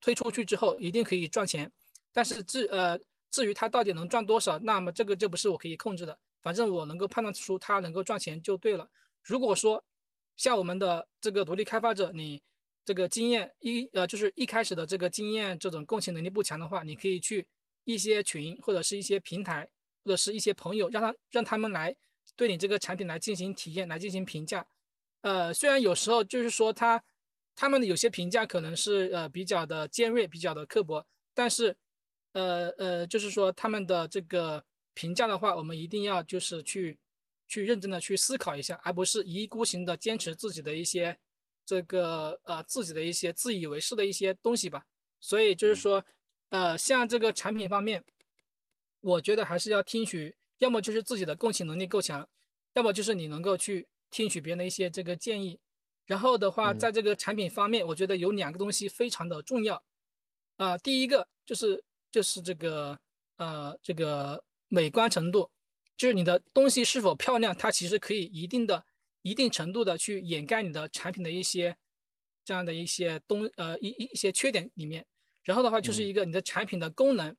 [0.00, 1.70] 推出去之后一定可以赚钱。
[2.12, 2.98] 但是至呃
[3.30, 6.18] 至于它到底能赚多少，那么这个就不是我可以控制的。
[6.40, 8.88] 反正我能够判断出它能够赚钱就对了。
[9.22, 9.84] 如果说
[10.36, 12.40] 像我们的这个独立开发者，你
[12.88, 17.46] 这个经验一呃，就是一开始的这个经验，这种共情能力不强的话，你可以去
[17.84, 19.68] 一些群或者是一些平台
[20.02, 21.94] 或者是一些朋友，让他让他们来
[22.34, 24.66] 对你这个产品来进行体验，来进行评价。
[25.20, 27.04] 呃，虽然有时候就是说他
[27.54, 31.76] 他们的有些评价可能是呃比较的尖锐，比较的刻薄，但是
[32.32, 34.64] 呃呃，就是说他们的这个
[34.94, 36.98] 评价的话，我们一定要就是去
[37.46, 41.18] 去认真的去思考一下，而不是一意孤行的坚持自己的一些。
[41.68, 44.86] 这个呃自己的一些自以为是的一些东西吧，
[45.20, 46.02] 所以就是说，
[46.48, 48.02] 呃，像这个产品方面，
[49.02, 52.26] 我觉得还是要听取，要么就是自己的共情能力够强，
[52.72, 55.60] 要么就是你能够去听取别人的一些这个建议。
[56.06, 59.84] 然后的话，在这个产品方面，我觉得有两个东西非常的重要，
[60.56, 62.98] 啊，第一个就是就是这个
[63.36, 65.50] 呃这个美观程度，
[65.98, 68.86] 就是你的东西是否漂亮，它其实可以一定的。
[69.22, 71.76] 一定程度的去掩盖你的产品的一些
[72.44, 75.04] 这样的一些东呃一一一些缺点里面，
[75.42, 77.36] 然后的话就是一个你的产品的功能，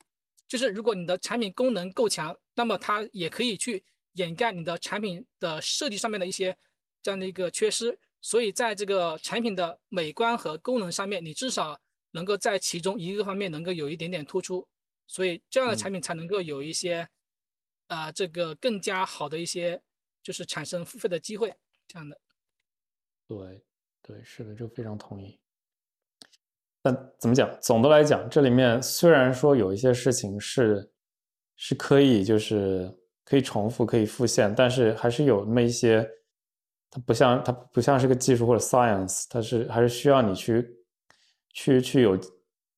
[0.47, 6.55] 就是如果你的产品功能够强，那么它也可以去掩盖你的产品的设计上面的一些
[7.01, 7.97] 这样的一个缺失。
[8.21, 11.79] 所以在这个产品的美观和功能上面，你至少
[12.11, 14.67] 能够在其中一个方面能够有一点点突出，
[15.07, 17.07] 所以这样的产品才能够有一些
[17.87, 19.81] 啊这个更加好的一些
[20.21, 21.55] 就是产生付费的机会。
[21.89, 22.15] 这样的，
[23.27, 23.63] 对，
[24.03, 25.39] 对，是的，这个非常同意。
[26.83, 27.49] 但怎么讲？
[27.59, 30.91] 总的来讲，这里面虽然说有一些事情是
[31.55, 36.07] 是可以，就是可以重复、可以复现，但是还是有那么一些，
[36.91, 40.77] 它不像它不像是个技术或者 science，它是还是需要你去
[41.53, 42.15] 去去有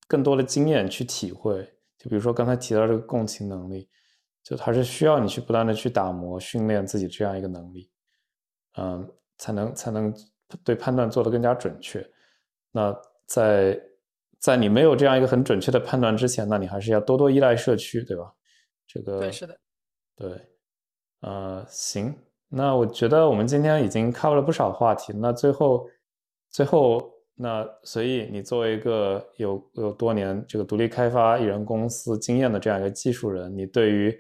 [0.08, 1.62] 更多的经验去体会。
[1.98, 3.90] 就比如说刚才提到这个共情能力，
[4.42, 7.91] 就还是需要你去不断的去打磨、训练自己这样一个能力，
[8.78, 10.14] 嗯，才能才能
[10.64, 12.06] 对判断做得更加准确。
[12.72, 12.96] 那
[13.26, 13.80] 在
[14.40, 18.34] 在你没有这样一个很准确的判断之前，那你还是要多多依赖社区，对吧？
[18.88, 19.58] 这个对，是的，
[20.16, 20.42] 对，
[21.22, 22.14] 呃，行，
[22.50, 25.14] 那我觉得我们今天已经 cover 了不少话题。
[25.16, 25.88] 那最后，
[26.50, 34.20] 最后，那所以你作为一个有有多年这个独立开发艺人公司经验的这样一个技术人，你对于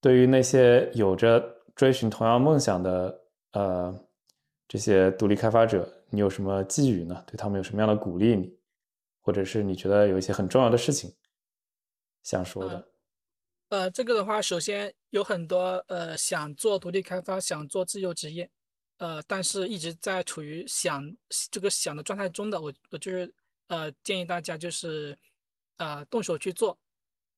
[0.00, 1.44] 对于那些有着
[1.74, 3.20] 追寻同样梦想的
[3.54, 3.98] 呃
[4.68, 7.24] 这些独立开发者，你有什么寄语呢？
[7.26, 8.36] 对他们有什么样的鼓励？
[8.36, 8.56] 你
[9.22, 11.14] 或者是你觉得有一些很重要的事情
[12.22, 12.88] 想说的？
[13.70, 18.48] 呃，这个的话，首先有很多呃想做独立开发、想做自由职业，
[18.98, 21.16] 呃，但是一直在处于想
[21.50, 23.32] 这个想的状态中的，我我就是
[23.68, 25.18] 呃建议大家就是
[25.78, 26.78] 呃动手去做。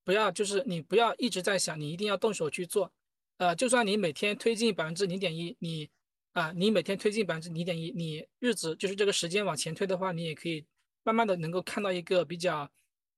[0.03, 2.91] 不要，就是你不要一直在想，你一定要动手去做。
[3.37, 5.89] 呃，就算你每天推进百分之零点一，你
[6.37, 10.63] 啊，你每天推进百分之零点一，你日子就是这个时间往前推的话，你也可以
[11.01, 12.69] 慢慢的能够看到一个比较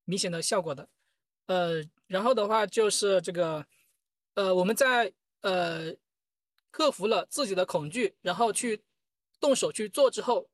[0.06, 0.88] 明显的效果的。
[1.48, 3.66] 呃，然后的话就是这个，
[4.36, 5.12] 呃，我们在
[5.42, 5.94] 呃
[6.72, 8.82] 克服了自己的恐惧，然后去
[9.38, 10.50] 动手去做之后，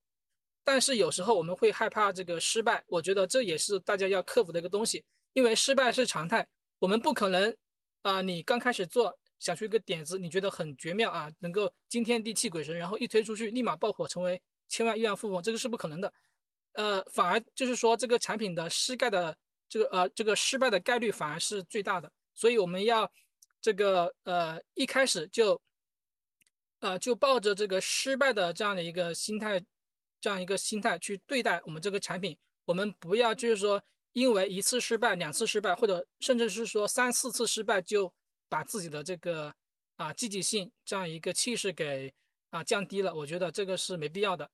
[0.63, 5.05] 但是有时候我们会害怕这个失败，我觉得这也是大家要克服的一个东西。
[5.33, 6.47] 因为失败是常态，
[6.79, 7.55] 我们不可能
[8.01, 8.23] 啊！
[8.23, 16.13] 你刚开始做，想出一个点子，你觉得很绝妙啊，能够惊天地泣鬼神，然后一推出去立马爆火，成为千万亿万富翁，这个是不可能的。
[16.73, 19.37] 呃，反而就是说这个产品的失败的
[19.69, 22.11] 这个呃这个失败的概率反而是最大的。
[22.33, 23.11] 所以我们要
[23.61, 25.61] 这个呃一开始就
[26.79, 29.63] 呃就抱着这个失败的这样的一个心态，
[30.19, 33.81] 这样一个心态去对待我们这个产品，我们不要就是说。
[34.15, 38.13] 因为一次失败、两次失败，或者甚至是说三四次失败，就
[38.55, 39.53] 把自己的这个
[39.97, 42.13] 啊积极性这样一个气势给
[42.51, 44.49] 啊降低了，我觉得这个是没必要的。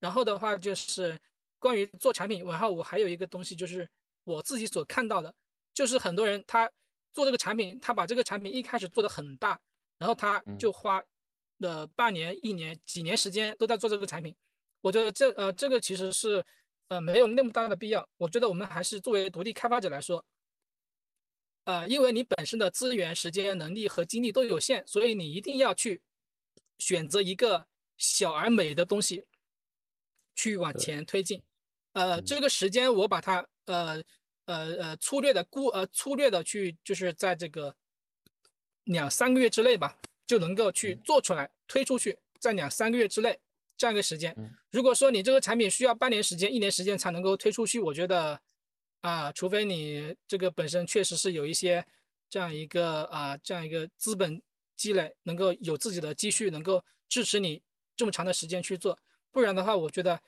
[0.00, 1.20] 然后的话就是
[1.58, 3.86] 关于做产品，然后我还有一个东西就是
[4.24, 5.34] 我自己所看到的，
[5.74, 6.70] 就是很多人他
[7.12, 9.60] 做这个产品，他把这个产品一开始做的很大，
[9.98, 11.04] 然后他就花
[11.58, 14.34] 了半年、一年、几年时间都在做这个产品，
[14.80, 16.42] 我觉得这呃这个其实是。
[16.88, 18.06] 呃，没有那么大的必要。
[18.18, 20.22] 我觉得我们还是作为独立开发者来说，
[21.64, 26.02] 呃，因为你本身的资源、时间、能力和精力都有限，所以你一定要去
[26.78, 29.24] 选择一个小而美的东西
[30.34, 31.42] 去往前推进。
[31.92, 34.02] 呃，这个时间我把它呃
[34.46, 37.74] 呃呃粗略的估呃粗略的去就是在这个
[38.84, 43.40] 两三个月之内吧，就能够去做出来推出去，在两三个月之内。
[43.76, 44.32] 这样一个时间，
[44.70, 48.40] 如果说你这个产品需要半年时间、一年时间才能够推出去，我觉得
[49.04, 51.84] 啊，除非你这个本身确实是有一些
[52.30, 54.40] 这样一个啊这样一个资本
[54.76, 57.62] 积累，能够有自己的积蓄，能够支持你
[57.94, 58.98] 这么长的时间去做，
[59.30, 60.18] 不然的话，我觉得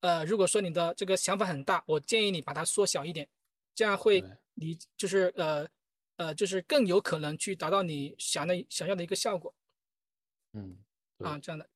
[0.00, 3.26] 呃，如果说你的这个想法很大，我建议你把它缩小一点，
[3.74, 4.22] 这样会
[4.52, 5.66] 你就是呃
[6.16, 9.54] 呃就是更有可能去达到你想的想要的一个效果。
[10.52, 10.76] 嗯，
[11.20, 11.66] 啊，这样的。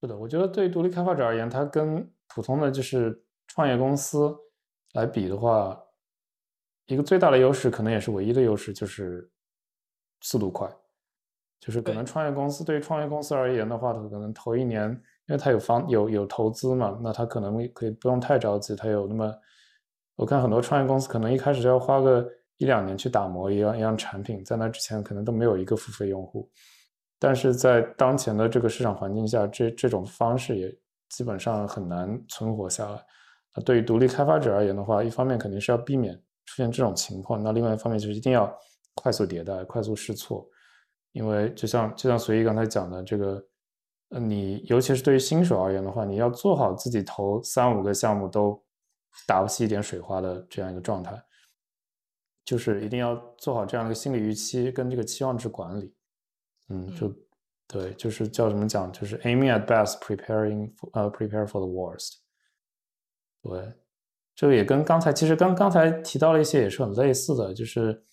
[0.00, 4.36] 是的，我觉得对于独立开发者而言，它跟普通的就是创业公司
[4.94, 5.78] 来比的话，
[6.86, 9.30] 一个最大的优势，可能也是唯一的优势，就是
[10.20, 10.68] 速度快。
[11.60, 14.88] 就是可能创业公司对于创业公司而言的话，它可能头一年，
[15.26, 18.76] 因为它有方有有投资嘛，那它可能可以不用太着急。
[18.76, 19.34] 它有那么，
[20.14, 22.24] 我看很多创业公司可能一开始就要花个
[22.58, 26.48] 一两年去打磨一样一样产品，在那之前可能都没有一个付费用户。
[27.18, 30.72] 但是在当前的这个市场环境下，这这种方式也
[31.08, 33.04] 基本上很难存活下来。
[33.58, 36.14] 那对于独立开发者而言的话，一方面肯定是要避免
[36.46, 38.56] 出现这种情况，那另外一方面就是一定要
[38.94, 40.48] 快速迭代、快速试错。
[41.12, 43.44] 因为就像就像随意刚才讲的，这个，
[44.10, 48.62] 呃，你尤其是对于新手而言的话，你要做好自己投三五个项目都
[49.26, 51.20] 打不起一点水花的这样一个状态，
[52.44, 55.92] 就是一定要做好这样的一个心理预期跟这个期望值管理。
[56.68, 57.12] 嗯，就
[57.66, 62.18] 对，就是叫什么讲，就是 aiming at best, preparing 呃 prepare for the worst。
[63.42, 63.72] 对，
[64.34, 68.04] 这个也跟刚才其实跟刚才提到了一些也是很类似的，就是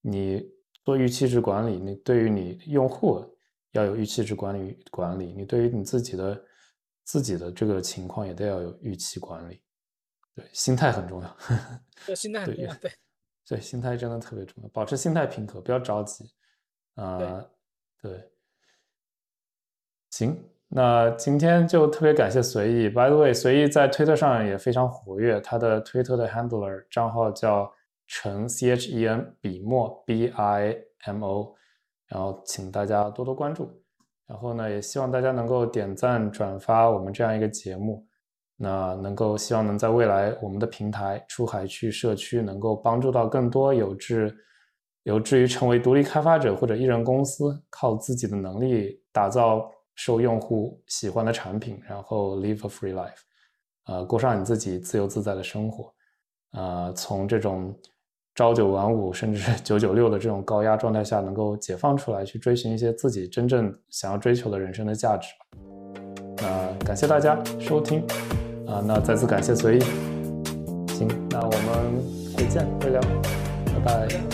[0.00, 0.42] 你
[0.84, 3.24] 做预期值管理，你对于你用户
[3.72, 6.44] 要有预期值管理管理，你对于你自己的
[7.04, 9.60] 自己的这个情况也得要有预期管理。
[10.34, 11.36] 对，心态很重要。
[12.06, 12.74] 对，心态 很重要。
[12.76, 12.92] 对，
[13.46, 16.30] 对，心态真的特别重要，保持心态平和，不要着急。
[16.94, 17.44] 啊。
[18.00, 18.30] 对，
[20.10, 22.90] 行，那今天就特别感谢随意。
[22.90, 27.72] By the way，随意在推特上也非常活跃，他的推特的 handler 账号叫
[28.06, 31.54] 陈 C H E N 笔墨 B I M O，
[32.06, 33.70] 然后请大家多多关注。
[34.26, 38.06] 然后呢，也希望大家能够点赞转发我们这样一个节目，
[38.58, 44.36] 那能够希望能在未来我们的平台出海去社区能够帮助到更多有志
[45.04, 49.66] 有志于成为独立开发者或者艺人公司，靠自己的能力打造
[49.98, 53.20] 受用户喜欢的产品，然后 live a free life，
[53.84, 55.92] 呃，过上你自己自由自在的生活，
[56.52, 57.76] 呃，从这种。
[58.34, 65.26] 朝九晚五，甚至九九六的这种高压状态下，能够解放出来，去追寻一些自己真正想要追求的人生的价值。
[66.36, 68.00] 那感谢大家收听，
[68.64, 69.80] 啊，那再次感谢随意。
[70.90, 73.00] 行，那我们回见，会聊，
[73.74, 74.27] 拜拜。